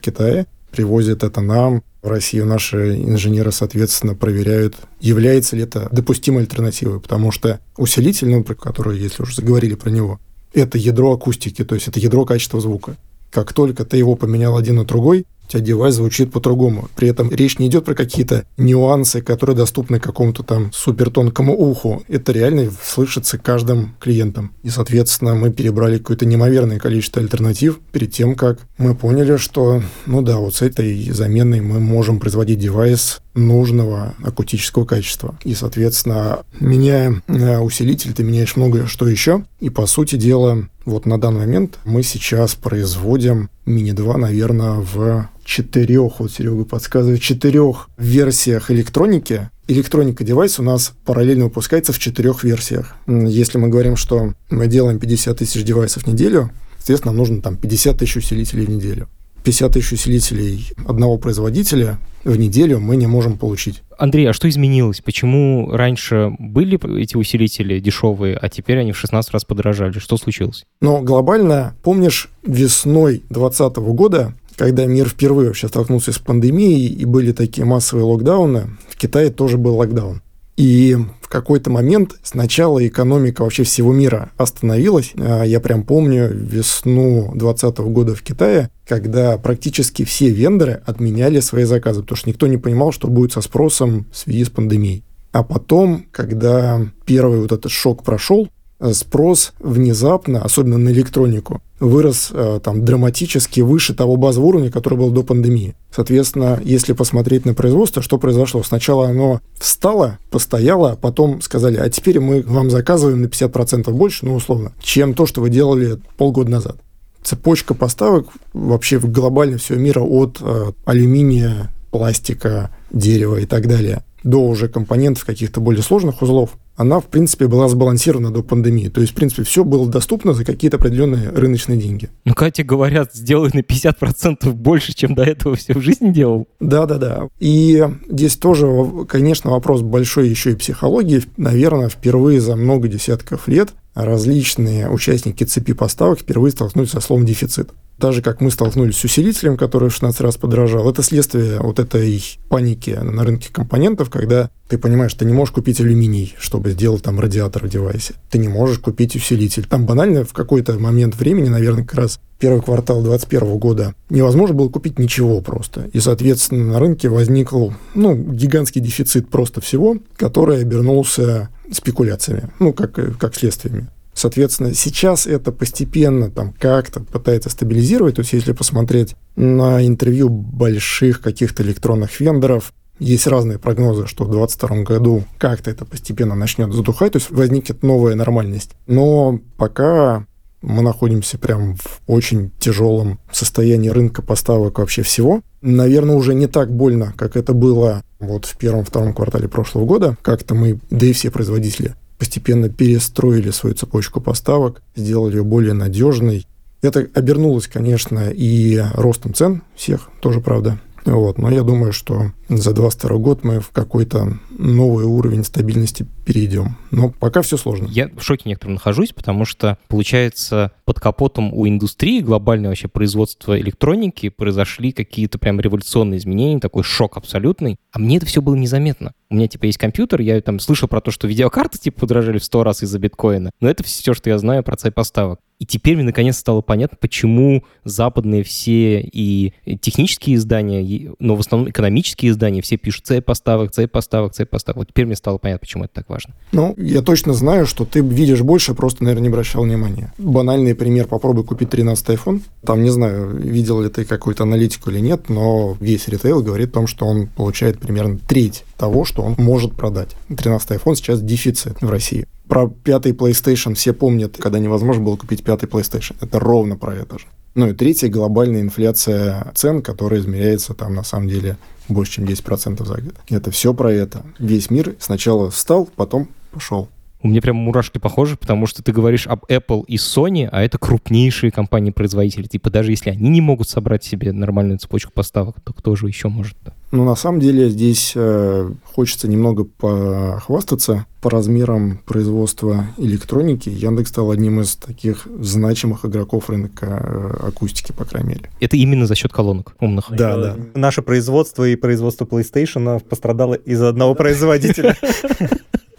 [0.73, 6.99] Китае, привозит это нам, в Россию наши инженеры, соответственно, проверяют, является ли это допустимой альтернативой,
[6.99, 10.19] потому что усилитель, ну, про который, если уже заговорили про него,
[10.53, 12.97] это ядро акустики, то есть это ядро качества звука.
[13.31, 16.89] Как только ты его поменял один на другой, тебя девайс звучит по-другому.
[16.95, 22.03] При этом речь не идет про какие-то нюансы, которые доступны какому-то там супертонкому уху.
[22.07, 24.53] Это реально слышится каждым клиентом.
[24.63, 30.21] И, соответственно, мы перебрали какое-то неимоверное количество альтернатив перед тем, как мы поняли, что, ну
[30.21, 35.37] да, вот с этой заменой мы можем производить девайс нужного акустического качества.
[35.43, 39.45] И, соответственно, меняя э, усилитель, ты меняешь многое что еще.
[39.59, 45.29] И, по сути дела, вот на данный момент мы сейчас производим Mini 2, наверное, в
[45.45, 49.49] четырех, вот Серега подсказывает, четырех версиях электроники.
[49.67, 52.95] Электроника девайс у нас параллельно выпускается в четырех версиях.
[53.07, 57.55] Если мы говорим, что мы делаем 50 тысяч девайсов в неделю, соответственно, нам нужно там
[57.55, 59.07] 50 тысяч усилителей в неделю.
[59.43, 63.82] 50 тысяч усилителей одного производителя в неделю мы не можем получить.
[63.97, 65.01] Андрей, а что изменилось?
[65.01, 69.99] Почему раньше были эти усилители дешевые, а теперь они в 16 раз подорожали?
[69.99, 70.65] Что случилось?
[70.82, 77.32] Но глобально, помнишь, весной 2020 года, когда мир впервые вообще столкнулся с пандемией и были
[77.34, 80.22] такие массовые локдауны, в Китае тоже был локдаун.
[80.55, 85.13] И в какой-то момент сначала экономика вообще всего мира остановилась.
[85.17, 91.63] А, я прям помню весну 2020 года в Китае, когда практически все вендоры отменяли свои
[91.63, 95.03] заказы, потому что никто не понимал, что будет со спросом в связи с пандемией.
[95.31, 98.47] А потом, когда первый вот этот шок прошел,
[98.91, 105.12] спрос внезапно, особенно на электронику, вырос э, там драматически выше того базового уровня, который был
[105.12, 105.75] до пандемии.
[105.95, 108.63] Соответственно, если посмотреть на производство, что произошло?
[108.63, 114.25] Сначала оно встало, постояло, а потом сказали, а теперь мы вам заказываем на 50% больше,
[114.25, 116.77] ну, условно, чем то, что вы делали полгода назад.
[117.23, 124.47] Цепочка поставок вообще глобально всего мира от э, алюминия, пластика, дерева и так далее до
[124.47, 128.89] уже компонентов каких-то более сложных узлов она, в принципе, была сбалансирована до пандемии.
[128.89, 132.09] То есть, в принципе, все было доступно за какие-то определенные рыночные деньги.
[132.25, 136.47] Ну, когда тебе говорят, сделай на 50% больше, чем до этого все в жизни делал.
[136.59, 137.27] Да-да-да.
[137.39, 138.67] И здесь тоже,
[139.07, 141.23] конечно, вопрос большой еще и психологии.
[141.38, 147.71] Наверное, впервые за много десятков лет различные участники цепи поставок впервые столкнулись со словом «дефицит»
[147.99, 151.79] так же, как мы столкнулись с усилителем, который в 16 раз подорожал, это следствие вот
[151.79, 157.03] этой паники на рынке компонентов, когда ты понимаешь, ты не можешь купить алюминий, чтобы сделать
[157.03, 158.15] там радиатор в девайсе.
[158.29, 159.65] Ты не можешь купить усилитель.
[159.65, 164.69] Там банально в какой-то момент времени, наверное, как раз первый квартал 2021 года, невозможно было
[164.69, 165.89] купить ничего просто.
[165.93, 173.17] И, соответственно, на рынке возникл ну, гигантский дефицит просто всего, который обернулся спекуляциями, ну, как,
[173.17, 173.89] как следствиями.
[174.13, 178.15] Соответственно, сейчас это постепенно там как-то пытается стабилизировать.
[178.15, 184.32] То есть, если посмотреть на интервью больших каких-то электронных вендоров, есть разные прогнозы, что в
[184.32, 188.71] 2022 году как-то это постепенно начнет затухать, то есть возникнет новая нормальность.
[188.86, 190.28] Но пока
[190.62, 195.41] мы находимся прям в очень тяжелом состоянии рынка поставок вообще всего.
[195.62, 200.17] Наверное, уже не так больно, как это было вот в первом-втором квартале прошлого года.
[200.21, 206.47] Как-то мы, да и все производители, постепенно перестроили свою цепочку поставок, сделали ее более надежной.
[206.81, 210.79] Это обернулось, конечно, и ростом цен всех, тоже правда.
[211.05, 211.37] Вот.
[211.37, 216.77] Но я думаю, что за 22 год мы в какой-то новый уровень стабильности перейдем.
[216.91, 217.87] Но пока все сложно.
[217.89, 223.59] Я в шоке некоторым нахожусь, потому что, получается, под капотом у индустрии глобального вообще производства
[223.59, 227.77] электроники произошли какие-то прям революционные изменения, такой шок абсолютный.
[227.91, 229.13] А мне это все было незаметно.
[229.29, 232.43] У меня, типа, есть компьютер, я там слышал про то, что видеокарты, типа, подорожали в
[232.43, 233.51] 100 раз из-за биткоина.
[233.59, 235.39] Но это все, что я знаю про цепь поставок.
[235.59, 241.69] И теперь мне наконец стало понятно, почему западные все и технические издания, но в основном
[241.69, 244.77] экономические издания, все пишут цепь поставок, цепь поставок, цепь поставок.
[244.79, 246.33] Вот теперь мне стало понятно, почему это так важно.
[246.51, 250.13] Ну, я точно знаю, что ты видишь больше, просто, наверное, не обращал внимания.
[250.17, 252.41] Банальный пример, попробуй купить 13 iPhone.
[252.65, 256.73] Там, не знаю, видел ли ты какую-то аналитику или нет, но весь ритейл говорит о
[256.73, 260.09] том, что он получает примерно треть того, что он может продать.
[260.27, 262.27] 13 iPhone сейчас дефицит в России.
[262.47, 266.15] Про пятый PlayStation все помнят, когда невозможно было купить пятый PlayStation.
[266.21, 267.25] Это ровно про это же.
[267.56, 272.86] Ну и третье, глобальная инфляция цен, которая измеряется там на самом деле больше, чем 10%
[272.86, 273.15] за год.
[273.29, 274.23] Это все про это.
[274.39, 276.89] Весь мир сначала встал, потом пошел.
[277.23, 280.77] У меня прям мурашки похожи, потому что ты говоришь об Apple и Sony, а это
[280.77, 282.47] крупнейшие компании-производители.
[282.47, 286.27] Типа даже если они не могут собрать себе нормальную цепочку поставок, то кто же еще
[286.27, 286.57] может?
[286.91, 293.69] Ну, на самом деле здесь э, хочется немного похвастаться по размерам производства электроники.
[293.69, 298.49] Яндекс стал одним из таких значимых игроков рынка э, акустики, по крайней мере.
[298.59, 300.07] Это именно за счет колонок умных?
[300.12, 300.57] Да, да.
[300.75, 304.97] Наше производство и производство PlayStation пострадало из-за одного производителя.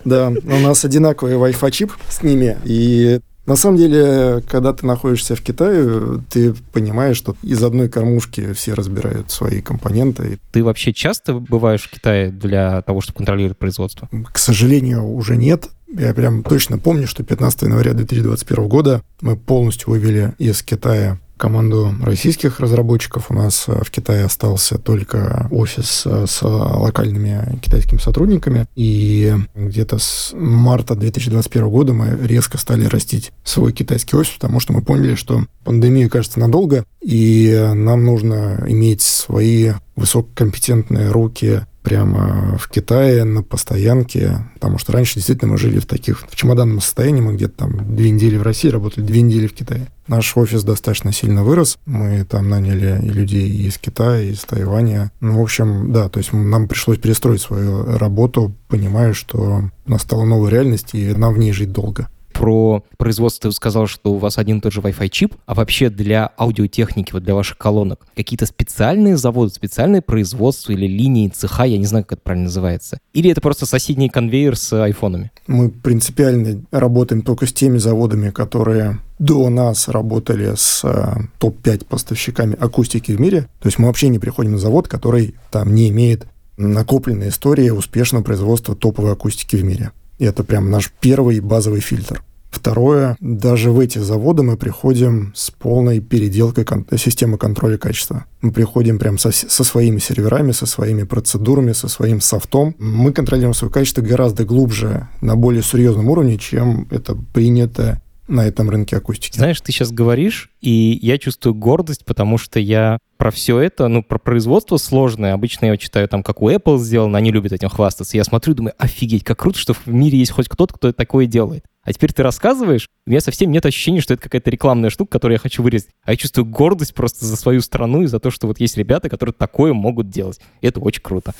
[0.05, 5.37] Да, у нас одинаковый Wi-Fi чип с ними, и на самом деле, когда ты находишься
[5.37, 10.39] в Китае, ты понимаешь, что из одной кормушки все разбирают свои компоненты.
[10.51, 14.09] Ты вообще часто бываешь в Китае для того, чтобы контролировать производство?
[14.33, 15.69] К сожалению, уже нет.
[15.89, 21.95] Я прям точно помню, что 15 января 2021 года мы полностью вывели из Китая команду
[22.01, 23.27] российских разработчиков.
[23.29, 28.65] У нас э, в Китае остался только офис э, с локальными китайскими сотрудниками.
[28.75, 34.73] И где-то с марта 2021 года мы резко стали растить свой китайский офис, потому что
[34.73, 42.69] мы поняли, что пандемия, кажется, надолго, и нам нужно иметь свои высококомпетентные руки прямо в
[42.69, 47.35] Китае на постоянке, потому что раньше действительно мы жили в таких, в чемоданном состоянии, мы
[47.35, 49.89] где-то там две недели в России работали, две недели в Китае.
[50.09, 55.13] Наш офис достаточно сильно вырос, мы там наняли и людей из Китая, и из Тайваня.
[55.21, 60.51] Ну, в общем, да, то есть нам пришлось перестроить свою работу, понимая, что настала новая
[60.51, 64.59] реальность, и нам в ней жить долго про производство ты сказал, что у вас один
[64.59, 69.17] и тот же Wi-Fi чип, а вообще для аудиотехники, вот для ваших колонок, какие-то специальные
[69.17, 72.99] заводы, специальные производства или линии цеха, я не знаю, как это правильно называется.
[73.13, 75.31] Или это просто соседний конвейер с айфонами?
[75.47, 82.57] Мы принципиально работаем только с теми заводами, которые до нас работали с э, топ-5 поставщиками
[82.59, 83.43] акустики в мире.
[83.61, 88.23] То есть мы вообще не приходим на завод, который там не имеет накопленной истории успешного
[88.23, 89.93] производства топовой акустики в мире.
[90.19, 92.23] Это прям наш первый базовый фильтр.
[92.51, 98.27] Второе, даже в эти заводы мы приходим с полной переделкой кон- системы контроля качества.
[98.43, 102.77] Мы приходим прям со, со своими серверами, со своими процедурами, со своим софтом.
[102.79, 108.71] Мы контролируем свое качество гораздо глубже, на более серьезном уровне, чем это принято на этом
[108.71, 109.37] рынке акустики.
[109.37, 114.03] Знаешь, ты сейчас говоришь, и я чувствую гордость, потому что я про все это, ну,
[114.03, 115.35] про производство сложное.
[115.35, 118.17] Обычно я читаю там, как у Apple сделано, они любят этим хвастаться.
[118.17, 121.65] Я смотрю, думаю, офигеть, как круто, что в мире есть хоть кто-то, кто такое делает.
[121.83, 125.35] А теперь ты рассказываешь, у меня совсем нет ощущения, что это какая-то рекламная штука, которую
[125.35, 125.91] я хочу вырезать.
[126.05, 129.11] А я чувствую гордость просто за свою страну и за то, что вот есть ребята,
[129.11, 130.41] которые такое могут делать.
[130.63, 131.35] И это очень круто.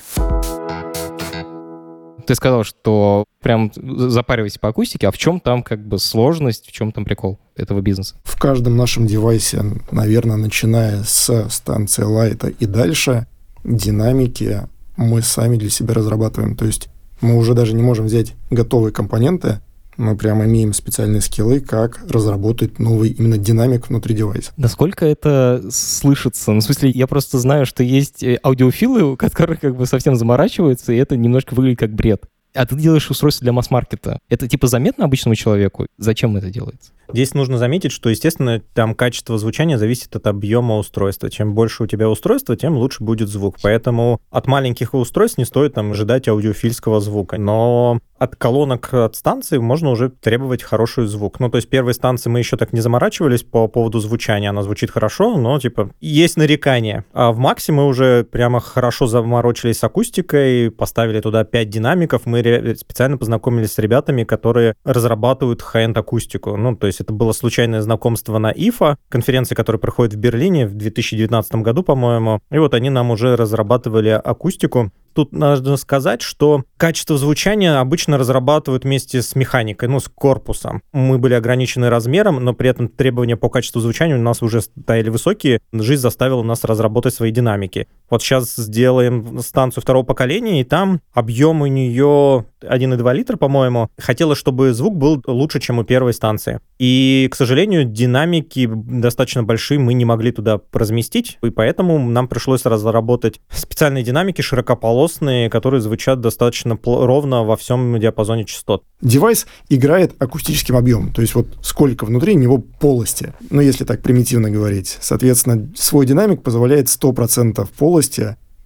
[2.25, 6.71] Ты сказал, что прям запаривайся по акустике, а в чем там как бы сложность, в
[6.71, 8.15] чем там прикол этого бизнеса?
[8.23, 13.27] В каждом нашем девайсе, наверное, начиная с станции лайта и дальше,
[13.63, 16.55] динамики мы сами для себя разрабатываем.
[16.55, 16.89] То есть
[17.21, 19.61] мы уже даже не можем взять готовые компоненты,
[19.97, 24.51] мы прямо имеем специальные скиллы, как разработать новый именно динамик внутри девайса.
[24.57, 26.51] Насколько это слышится?
[26.51, 30.93] Ну, в смысле, я просто знаю, что есть э, аудиофилы, которые как бы совсем заморачиваются,
[30.93, 32.25] и это немножко выглядит как бред.
[32.53, 34.19] А ты делаешь устройство для масс-маркета.
[34.29, 35.87] Это типа заметно обычному человеку?
[35.97, 36.91] Зачем это делается?
[37.11, 41.29] Здесь нужно заметить, что, естественно, там качество звучания зависит от объема устройства.
[41.29, 43.57] Чем больше у тебя устройства, тем лучше будет звук.
[43.61, 47.37] Поэтому от маленьких устройств не стоит там ожидать аудиофильского звука.
[47.37, 51.39] Но от колонок от станции можно уже требовать хороший звук.
[51.39, 54.49] Ну, то есть первой станции мы еще так не заморачивались по поводу звучания.
[54.49, 57.05] Она звучит хорошо, но, типа, есть нарекания.
[57.13, 62.25] А в Максе мы уже прямо хорошо заморочились с акустикой, поставили туда 5 динамиков.
[62.25, 66.55] Мы специально познакомились с ребятами, которые разрабатывают хай-энд акустику.
[66.55, 70.75] Ну, то есть это было случайное знакомство на IFA, конференции, которая проходит в Берлине в
[70.75, 72.41] 2019 году, по-моему.
[72.51, 74.91] И вот они нам уже разрабатывали акустику.
[75.13, 80.81] Тут нужно сказать, что качество звучания обычно разрабатывают вместе с механикой, ну, с корпусом.
[80.91, 85.07] Мы были ограничены размером, но при этом требования по качеству звучания у нас уже стояли
[85.07, 85.61] высокие.
[85.71, 87.87] Жизнь заставила нас разработать свои динамики.
[88.09, 93.89] Вот сейчас сделаем станцию второго поколения, и там объем у нее 1,2 литра, по-моему.
[93.97, 96.59] Хотелось, чтобы звук был лучше, чем у первой станции.
[96.77, 102.65] И, к сожалению, динамики достаточно большие мы не могли туда разместить, и поэтому нам пришлось
[102.65, 108.83] разработать специальные динамики широкополосные, которые звучат достаточно ровно во всем диапазоне частот.
[109.01, 114.49] Девайс играет акустическим объемом, то есть вот сколько внутри него полости, ну если так примитивно
[114.49, 114.97] говорить.
[114.99, 117.94] Соответственно, свой динамик позволяет 100% полости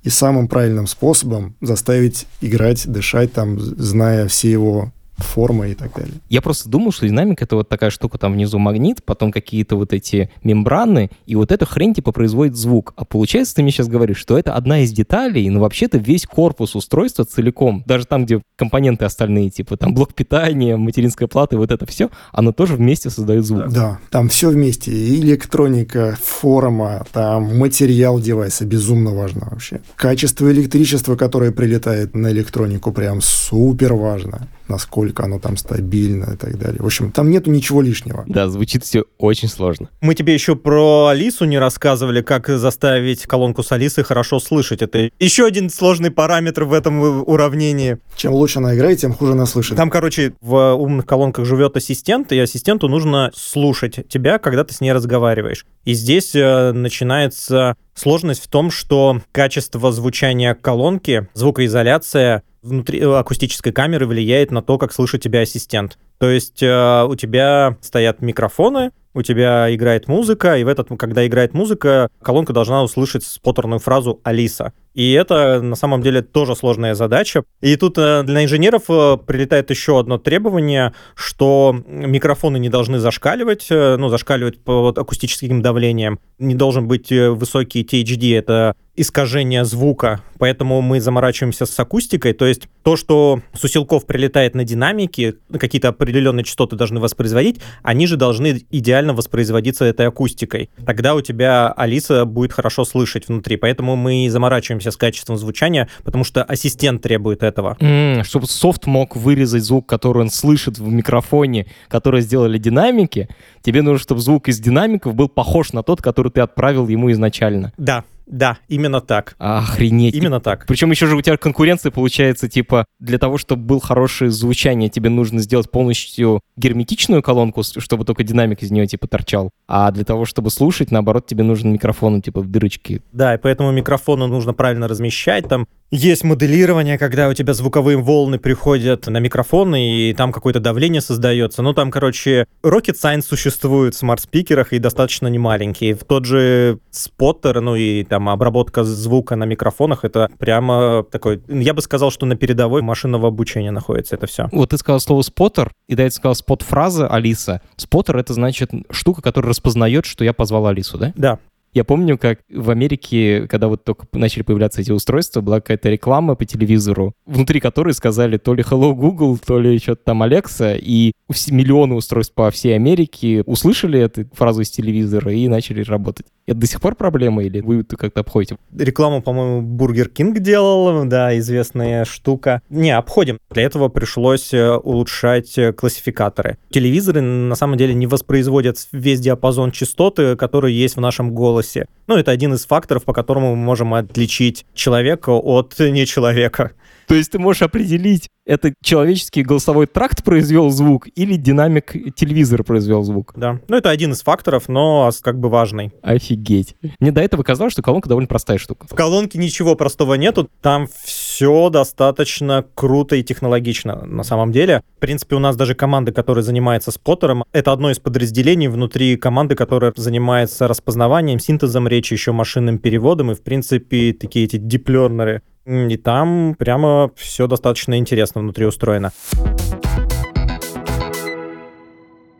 [0.03, 4.91] и самым правильным способом заставить играть, дышать, там, зная все его
[5.23, 6.15] форма и так далее.
[6.29, 9.93] Я просто думал, что динамик— это вот такая штука, там внизу магнит, потом какие-то вот
[9.93, 12.93] эти мембраны, и вот эта хрень типа производит звук.
[12.95, 16.75] А получается, ты мне сейчас говоришь, что это одна из деталей, но вообще-то весь корпус
[16.75, 21.71] устройства целиком, даже там, где компоненты остальные, типа там блок питания, материнская плата и вот
[21.71, 23.69] это все, оно тоже вместе создает звук.
[23.69, 24.91] Да, там все вместе.
[24.91, 29.81] И электроника, форма, там материал девайса безумно важно вообще.
[29.95, 36.57] Качество электричества, которое прилетает на электронику, прям супер важно насколько оно там стабильно и так
[36.57, 36.81] далее.
[36.81, 38.23] В общем, там нету ничего лишнего.
[38.27, 39.89] Да, звучит все очень сложно.
[40.01, 44.81] Мы тебе еще про Алису не рассказывали, как заставить колонку с Алисой хорошо слышать.
[44.81, 47.97] Это еще один сложный параметр в этом уравнении.
[48.15, 49.77] Чем лучше она играет, тем хуже она слышит.
[49.77, 54.81] Там, короче, в умных колонках живет ассистент, и ассистенту нужно слушать тебя, когда ты с
[54.81, 55.65] ней разговариваешь.
[55.85, 63.71] И здесь э, начинается сложность в том, что качество звучания колонки, звукоизоляция внутри э, акустической
[63.71, 65.97] камеры влияет на то, как слышит тебя ассистент.
[66.19, 71.25] То есть э, у тебя стоят микрофоны, у тебя играет музыка, и в этот, когда
[71.25, 74.73] играет музыка, колонка должна услышать спотерную фразу «Алиса».
[74.93, 77.43] И это на самом деле тоже сложная задача.
[77.61, 83.67] И тут э, для инженеров э, прилетает еще одно требование, что микрофоны не должны зашкаливать,
[83.69, 86.19] э, ну, зашкаливать под акустическим давлением.
[86.37, 92.33] Не должен быть высокий THD, это искажение звука, поэтому мы заморачиваемся с акустикой.
[92.33, 98.07] То есть то, что с усилков прилетает на динамики, какие-то определенные частоты должны воспроизводить, они
[98.07, 100.69] же должны идеально воспроизводиться этой акустикой.
[100.85, 103.55] Тогда у тебя Алиса будет хорошо слышать внутри.
[103.55, 107.77] Поэтому мы заморачиваемся с качеством звучания, потому что ассистент требует этого.
[107.79, 113.29] Mm, чтобы софт мог вырезать звук, который он слышит в микрофоне, который сделали динамики,
[113.61, 117.71] тебе нужно, чтобы звук из динамиков был похож на тот, который ты отправил ему изначально.
[117.77, 119.35] Да, да, именно так.
[119.39, 120.13] Охренеть.
[120.13, 120.65] Именно так.
[120.67, 125.09] Причем еще же у тебя конкуренция получается, типа, для того, чтобы был хорошее звучание, тебе
[125.09, 129.49] нужно сделать полностью герметичную колонку, чтобы только динамик из нее, типа, торчал.
[129.67, 133.01] А для того, чтобы слушать, наоборот, тебе нужен микрофон, типа, в дырочке.
[133.11, 138.37] Да, и поэтому микрофону нужно правильно размещать, там Есть моделирование, когда у тебя звуковые волны
[138.37, 141.63] приходят на микрофон, и там какое-то давление создается.
[141.63, 145.93] Ну, там, короче, Rocket Science существует в смарт-спикерах и достаточно немаленький.
[145.93, 151.73] В тот же споттер, ну и там обработка звука на микрофонах, это прямо такой, я
[151.73, 154.47] бы сказал, что на передовой машинного обучения находится это все.
[154.51, 157.61] Вот ты сказал слово споттер, и да, ты сказал спот-фраза Алиса.
[157.77, 161.13] Споттер— это значит штука, которая распознает, что я позвал Алису, да?
[161.15, 161.39] Да.
[161.73, 166.35] Я помню, как в Америке, когда вот только начали появляться эти устройства, была какая-то реклама
[166.35, 171.13] по телевизору, внутри которой сказали то ли Hello Google, то ли что-то там Alexa, и
[171.49, 176.25] миллионы устройств по всей Америке услышали эту фразу из телевизора и начали работать.
[176.49, 178.57] Это до сих пор проблема или вы как-то обходите?
[178.75, 182.63] Рекламу, по-моему, Burger King делал, да, известная штука.
[182.71, 183.37] Не, обходим.
[183.51, 186.57] Для этого пришлось э, улучшать э, классификаторы.
[186.71, 191.85] Телевизоры на самом деле не воспроизводят весь диапазон частоты, который есть в нашем голосе.
[192.07, 196.71] Ну, это один из факторов, по которому мы можем отличить человека от нечеловека.
[197.09, 203.01] То есть ты можешь определить, это человеческий голосовой тракт произвел звук или динамик телевизора произвел
[203.01, 203.33] звук.
[203.35, 203.59] Да.
[203.67, 205.91] Ну, это один из факторов, но как бы важный.
[206.03, 206.75] Офигеть.
[206.99, 208.85] Мне до этого казалось, что колонка довольно простая штука.
[208.87, 210.51] В колонке ничего простого нету.
[210.61, 214.83] Там все достаточно круто и технологично на самом деле.
[214.97, 219.55] В принципе, у нас даже команда, которая занимается споттером, это одно из подразделений внутри команды,
[219.55, 223.31] которая занимается распознаванием, синтезом речи, еще машинным переводом.
[223.31, 229.11] И, в принципе, такие эти диплернеры и там прямо все достаточно интересно внутри устроено.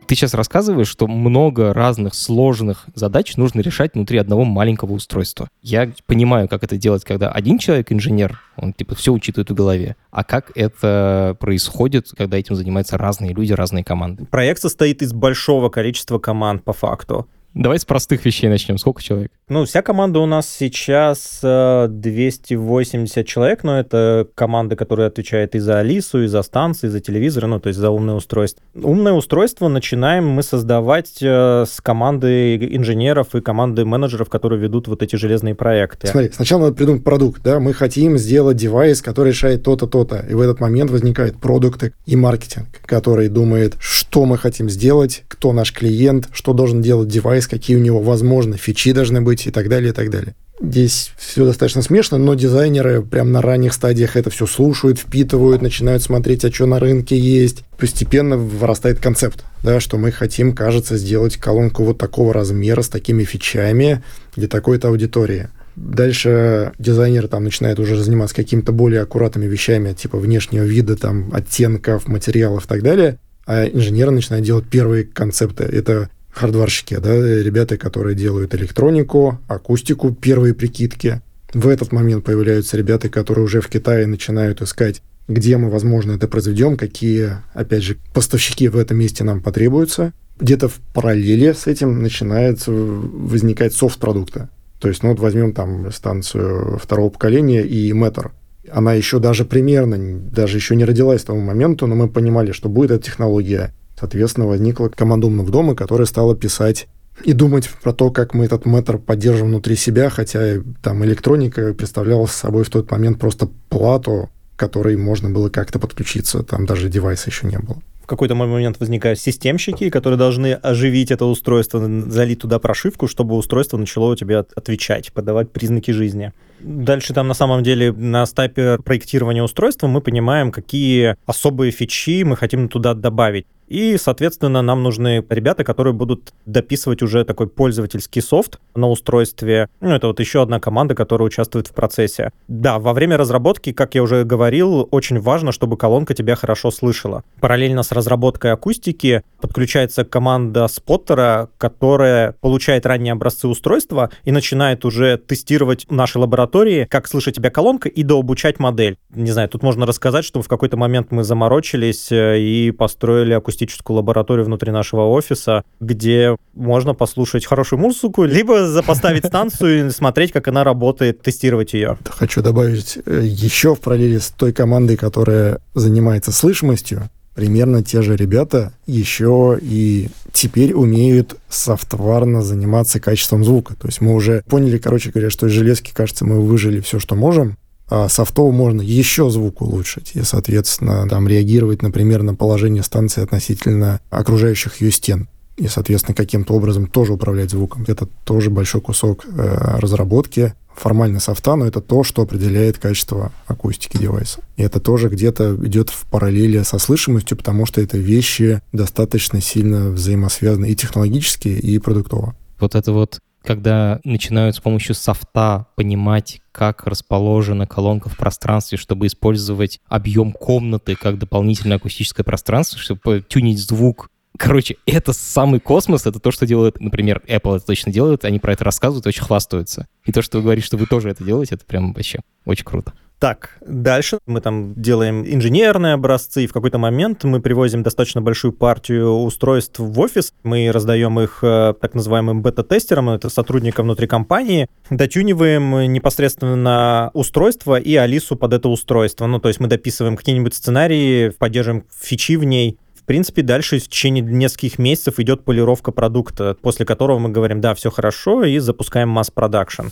[0.06, 5.48] Ты сейчас рассказываешь, что много разных сложных задач нужно решать внутри одного маленького устройства.
[5.62, 9.94] Я понимаю, как это делать, когда один человек инженер, он типа все учитывает в голове.
[10.10, 14.24] А как это происходит, когда этим занимаются разные люди, разные команды?
[14.24, 17.28] Проект состоит из большого количества команд по факту.
[17.54, 18.78] Давай с простых вещей начнем.
[18.78, 19.32] Сколько человек?
[19.48, 25.58] Ну, вся команда у нас сейчас 280 э, человек, но это команда, которая отвечает и
[25.58, 28.62] за Алису, и за станции, и за телевизоры, ну, то есть за умное устройство.
[28.74, 35.02] Умное устройство начинаем мы создавать э, с команды инженеров и команды менеджеров, которые ведут вот
[35.02, 36.06] эти железные проекты.
[36.06, 40.34] Смотри, сначала надо придумать продукт, да, мы хотим сделать девайс, который решает то-то, то-то, и
[40.34, 45.72] в этот момент возникают продукты и маркетинг, который думает, что мы хотим сделать, кто наш
[45.72, 49.90] клиент, что должен делать девайс, какие у него, возможно, фичи должны быть и так далее,
[49.90, 50.34] и так далее.
[50.62, 56.02] Здесь все достаточно смешно, но дизайнеры прям на ранних стадиях это все слушают, впитывают, начинают
[56.02, 57.64] смотреть, а что на рынке есть.
[57.78, 63.24] Постепенно вырастает концепт, да, что мы хотим, кажется, сделать колонку вот такого размера с такими
[63.24, 64.02] фичами
[64.36, 65.48] для такой-то аудитории.
[65.76, 72.06] Дальше дизайнер там начинает уже заниматься какими-то более аккуратными вещами, типа внешнего вида, там, оттенков,
[72.06, 73.18] материалов и так далее
[73.50, 75.64] а инженеры начинают делать первые концепты.
[75.64, 81.20] Это хардварщики, да, ребята, которые делают электронику, акустику, первые прикидки.
[81.52, 86.28] В этот момент появляются ребята, которые уже в Китае начинают искать, где мы, возможно, это
[86.28, 90.12] произведем, какие, опять же, поставщики в этом месте нам потребуются.
[90.38, 94.48] Где-то в параллели с этим начинает возникать софт-продукты.
[94.78, 98.30] То есть, ну вот возьмем там станцию второго поколения и Метр
[98.72, 102.68] она еще даже примерно, даже еще не родилась к тому моменту, но мы понимали, что
[102.68, 103.74] будет эта технология.
[104.00, 106.88] Соответственно, возникла команда умных дома, которая стала писать
[107.22, 112.24] и думать про то, как мы этот метр поддержим внутри себя, хотя там электроника представляла
[112.24, 117.46] собой в тот момент просто плату, которой можно было как-то подключиться, там даже девайса еще
[117.46, 117.82] не было.
[118.02, 121.80] В какой-то момент возникают системщики, которые должны оживить это устройство,
[122.10, 126.32] залить туда прошивку, чтобы устройство начало у тебя отвечать, подавать признаки жизни.
[126.58, 132.36] Дальше там на самом деле на этапе проектирования устройства мы понимаем, какие особые фичи мы
[132.36, 133.46] хотим туда добавить.
[133.70, 139.68] И, соответственно, нам нужны ребята, которые будут дописывать уже такой пользовательский софт на устройстве.
[139.80, 142.32] Ну, это вот еще одна команда, которая участвует в процессе.
[142.48, 147.22] Да, во время разработки, как я уже говорил, очень важно, чтобы колонка тебя хорошо слышала.
[147.38, 155.16] Параллельно с разработкой акустики подключается команда споттера, которая получает ранние образцы устройства и начинает уже
[155.16, 158.96] тестировать наши лаборатории, как слышит тебя колонка, и дообучать модель.
[159.14, 163.59] Не знаю, тут можно рассказать, что в какой-то момент мы заморочились э, и построили акустическую
[163.60, 170.32] акустическую лабораторию внутри нашего офиса, где можно послушать хорошую музыку, либо поставить станцию и смотреть,
[170.32, 171.98] как она работает, тестировать ее.
[172.08, 178.16] Хочу добавить э, еще в параллели с той командой, которая занимается слышимостью, примерно те же
[178.16, 183.74] ребята еще и теперь умеют софтварно заниматься качеством звука.
[183.74, 187.14] То есть мы уже поняли, короче говоря, что из железки, кажется, мы выжили все, что
[187.14, 187.56] можем,
[187.90, 194.00] а софтово можно еще звук улучшить и, соответственно, там реагировать, например, на положение станции относительно
[194.10, 197.84] окружающих ее стен и, соответственно, каким-то образом тоже управлять звуком.
[197.86, 203.98] Это тоже большой кусок э, разработки, формально софта, но это то, что определяет качество акустики
[203.98, 204.40] девайса.
[204.56, 209.90] И это тоже где-то идет в параллели со слышимостью, потому что это вещи достаточно сильно
[209.90, 212.34] взаимосвязаны и технологически, и продуктово.
[212.58, 219.06] Вот это вот когда начинают с помощью софта понимать, как расположена колонка в пространстве, чтобы
[219.06, 226.18] использовать объем комнаты как дополнительное акустическое пространство, чтобы тюнить звук Короче, это самый космос, это
[226.18, 229.86] то, что делает, например, Apple это точно делает, они про это рассказывают, очень хвастаются.
[230.06, 232.94] И то, что вы говорите, что вы тоже это делаете, это прям вообще очень круто.
[233.20, 238.54] Так, дальше мы там делаем инженерные образцы, и в какой-то момент мы привозим достаточно большую
[238.54, 244.68] партию устройств в офис, мы раздаем их э, так называемым бета-тестерам, это сотрудникам внутри компании,
[244.88, 249.26] дотюниваем непосредственно устройство и Алису под это устройство.
[249.26, 253.88] Ну, то есть мы дописываем какие-нибудь сценарии, поддерживаем фичи в ней, в принципе, дальше в
[253.88, 259.10] течение нескольких месяцев идет полировка продукта, после которого мы говорим, да, все хорошо, и запускаем
[259.10, 259.88] масс-продакшн.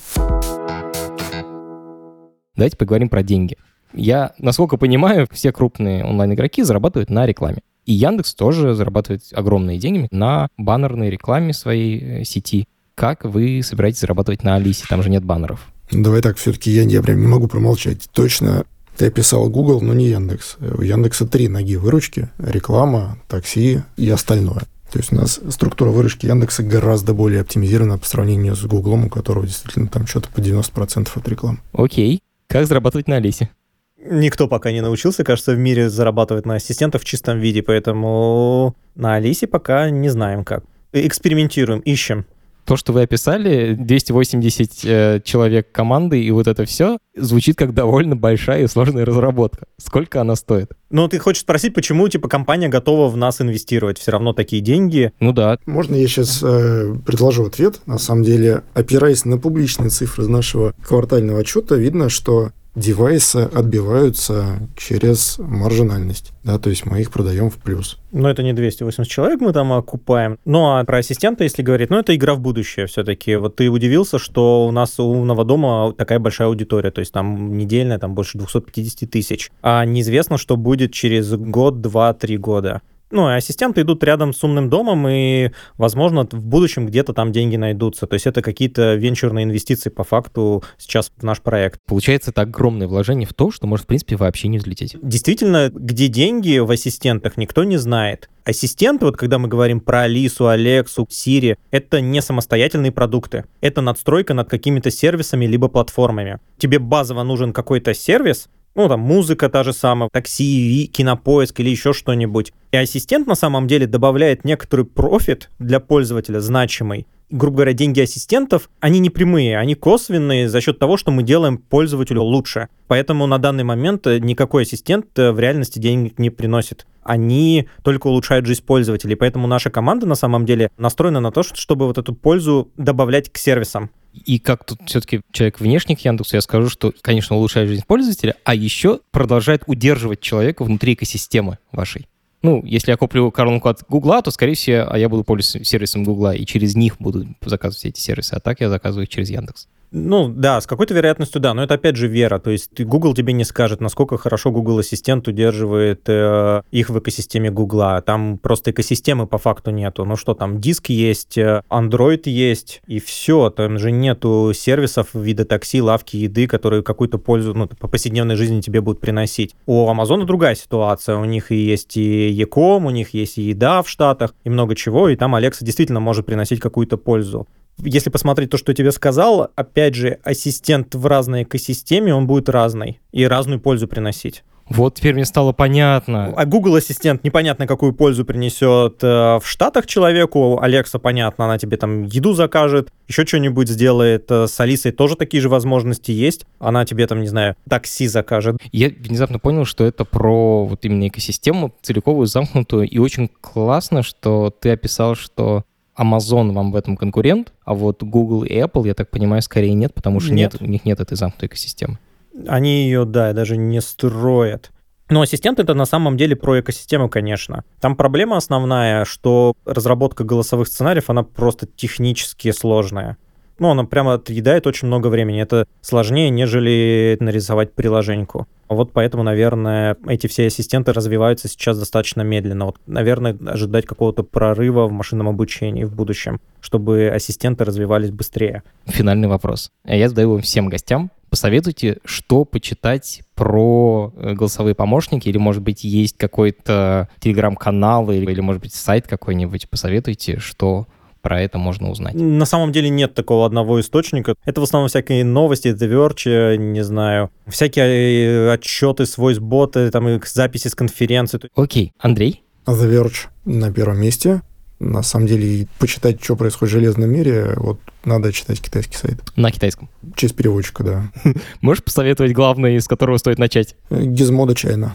[2.59, 3.57] Давайте поговорим про деньги.
[3.95, 7.61] Я, насколько понимаю, все крупные онлайн-игроки зарабатывают на рекламе.
[7.87, 12.67] И Яндекс тоже зарабатывает огромные деньги на баннерной рекламе своей э, сети.
[12.97, 14.87] Как вы собираетесь зарабатывать на Алисе?
[14.89, 15.69] Там же нет баннеров.
[15.93, 18.09] Давай так, все-таки я, я прям не могу промолчать.
[18.13, 18.65] Точно
[18.97, 20.57] ты описал Google, но не Яндекс.
[20.61, 22.29] У Яндекса три ноги выручки.
[22.39, 24.65] Реклама, такси и остальное.
[24.91, 29.09] То есть у нас структура выручки Яндекса гораздо более оптимизирована по сравнению с Гуглом, у
[29.09, 31.59] которого действительно там что-то по 90% от рекламы.
[31.73, 32.21] Окей.
[32.49, 33.51] Как зарабатывать на Алисе?
[33.99, 39.17] Никто пока не научился, кажется, в мире зарабатывать на ассистентах в чистом виде, поэтому на
[39.17, 40.65] Алисе пока не знаем как.
[40.93, 42.25] Экспериментируем, ищем
[42.69, 48.15] то, что вы описали, 280 э, человек команды и вот это все, звучит как довольно
[48.15, 49.65] большая и сложная разработка.
[49.79, 50.73] Сколько она стоит?
[50.91, 53.99] Ну, ты хочешь спросить, почему, типа, компания готова в нас инвестировать?
[53.99, 55.13] Все равно такие деньги.
[55.19, 55.59] Ну да.
[55.65, 57.81] Можно я сейчас э, предложу ответ?
[57.87, 64.61] На самом деле, опираясь на публичные цифры из нашего квартального отчета, видно, что девайсы отбиваются
[64.77, 67.99] через маржинальность, да, то есть мы их продаем в плюс.
[68.13, 70.39] Но это не 280 человек мы там окупаем.
[70.45, 73.37] Ну, а про ассистента, если говорить, ну, это игра в будущее все-таки.
[73.37, 77.57] Вот ты удивился, что у нас у умного дома такая большая аудитория, то есть там
[77.59, 79.51] недельная, там больше 250 тысяч.
[79.63, 84.69] А неизвестно, что будет через год, два, три года ну, ассистенты идут рядом с умным
[84.69, 88.07] домом, и, возможно, в будущем где-то там деньги найдутся.
[88.07, 91.81] То есть это какие-то венчурные инвестиции по факту сейчас в наш проект.
[91.87, 94.97] Получается, это огромное вложение в то, что может, в принципе, вообще не взлететь.
[95.03, 98.29] Действительно, где деньги в ассистентах, никто не знает.
[98.45, 103.45] Ассистенты, вот когда мы говорим про Алису, Алексу, Сири, это не самостоятельные продукты.
[103.61, 106.39] Это надстройка над какими-то сервисами либо платформами.
[106.57, 108.49] Тебе базово нужен какой-то сервис,
[108.79, 112.53] ну, там, музыка та же самая, такси, кинопоиск или еще что-нибудь.
[112.71, 117.09] И ассистент на самом деле добавляет некоторый профит для пользователя значимый.
[117.29, 121.59] Грубо говоря, деньги ассистентов, они не прямые, они косвенные за счет того, что мы делаем
[121.59, 122.69] пользователю лучше.
[122.87, 128.09] Поэтому на данный момент э, никакой ассистент э, в реальности денег не приносит они только
[128.09, 129.17] улучшают жизнь пользователей.
[129.17, 133.39] Поэтому наша команда на самом деле настроена на то, чтобы вот эту пользу добавлять к
[133.39, 133.91] сервисам.
[134.25, 138.37] И как тут все-таки человек внешний к Яндексу, я скажу, что, конечно, улучшает жизнь пользователя,
[138.45, 142.07] а еще продолжает удерживать человека внутри экосистемы вашей.
[142.49, 146.03] Ну, если я куплю коронку от Гугла, то, скорее всего, а я буду пользоваться сервисом
[146.03, 149.69] Гугла, и через них буду заказывать эти сервисы, а так я заказываю их через Яндекс.
[149.91, 152.39] Ну да, с какой-то вероятностью да, но это опять же вера.
[152.39, 157.51] То есть Google тебе не скажет, насколько хорошо Google Ассистент удерживает э, их в экосистеме
[157.51, 158.03] Google.
[158.05, 160.05] Там просто экосистемы по факту нету.
[160.05, 163.49] Ну что там, диск есть, э, Android есть, и все.
[163.49, 168.61] Там же нету сервисов вида такси, лавки, еды, которые какую-то пользу ну, по повседневной жизни
[168.61, 169.55] тебе будут приносить.
[169.65, 171.17] У Амазона другая ситуация.
[171.17, 174.75] У них и есть и Яком, у них есть и еда в Штатах, и много
[174.75, 177.47] чего, и там Alexa действительно может приносить какую-то пользу
[177.79, 182.49] если посмотреть то, что я тебе сказал, опять же, ассистент в разной экосистеме, он будет
[182.49, 184.43] разный и разную пользу приносить.
[184.71, 186.33] Вот теперь мне стало понятно.
[186.37, 190.61] А Google Ассистент непонятно, какую пользу принесет э, в Штатах человеку.
[190.61, 194.31] Алекса, понятно, она тебе там еду закажет, еще что-нибудь сделает.
[194.31, 196.47] Э, с Алисой тоже такие же возможности есть.
[196.59, 198.57] Она тебе там, не знаю, такси закажет.
[198.73, 202.89] Я внезапно понял, что это про вот именно экосистему целиковую, замкнутую.
[202.89, 205.65] И очень классно, что ты описал, что
[205.99, 209.93] Amazon вам в этом конкурент, а вот Google и Apple, я так понимаю, скорее нет,
[209.93, 210.53] потому что нет.
[210.53, 211.99] Нет, у них нет этой замкнутой экосистемы.
[212.47, 214.71] Они ее, да, даже не строят.
[215.11, 217.65] Но ассистент это на самом деле про экосистему, конечно.
[217.81, 223.17] Там проблема основная, что разработка голосовых сценариев, она просто технически сложная.
[223.59, 225.41] Ну, она прямо отъедает очень много времени.
[225.41, 228.47] Это сложнее, нежели нарисовать приложеньку.
[228.69, 232.67] Вот поэтому, наверное, эти все ассистенты развиваются сейчас достаточно медленно.
[232.67, 238.63] Вот, наверное, ожидать какого-то прорыва в машинном обучении в будущем, чтобы ассистенты развивались быстрее.
[238.87, 239.71] Финальный вопрос.
[239.85, 241.11] Я задаю его всем гостям.
[241.31, 248.41] Посоветуйте, что почитать про э, голосовые помощники, или, может быть, есть какой-то телеграм-канал, или, или,
[248.41, 249.69] может быть, сайт какой-нибудь.
[249.69, 250.87] Посоветуйте, что
[251.21, 252.15] про это можно узнать?
[252.15, 254.35] На самом деле нет такого одного источника.
[254.45, 260.21] Это в основном всякие новости, The Verge, не знаю, всякие э, отчеты с voicebot, там
[260.25, 261.41] записи с конференции.
[261.55, 262.43] Окей, Андрей?
[262.67, 264.43] The Verge на первом месте.
[264.79, 269.19] На самом деле, почитать, что происходит в железном мире, вот надо читать китайский сайт.
[269.35, 269.91] На китайском?
[270.15, 271.13] Через переводчика, да.
[271.61, 273.75] Можешь посоветовать главное, с которого стоит начать?
[273.91, 274.95] Гизмода Чайна.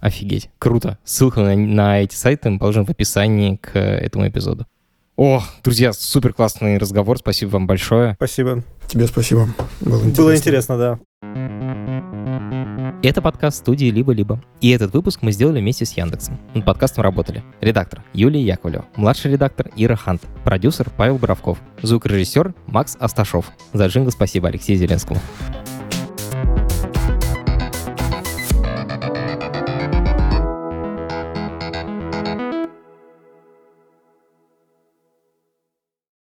[0.00, 0.98] Офигеть, круто.
[1.04, 4.66] Ссылку на, на эти сайты мы положим в описании к этому эпизоду.
[5.16, 7.16] О, друзья, супер классный разговор.
[7.16, 8.16] Спасибо вам большое.
[8.16, 8.62] Спасибо.
[8.86, 9.48] Тебе спасибо.
[9.80, 10.22] Было интересно.
[10.22, 10.98] Было интересно, да.
[13.02, 14.42] Это подкаст студии «Либо-либо».
[14.60, 16.38] И этот выпуск мы сделали вместе с Яндексом.
[16.52, 22.96] Над подкастом работали редактор Юлия Яковлева, младший редактор Ира Хант, продюсер Павел Боровков, звукорежиссер Макс
[23.00, 23.50] Асташов.
[23.72, 25.20] За джингл спасибо Алексею Зеленскому.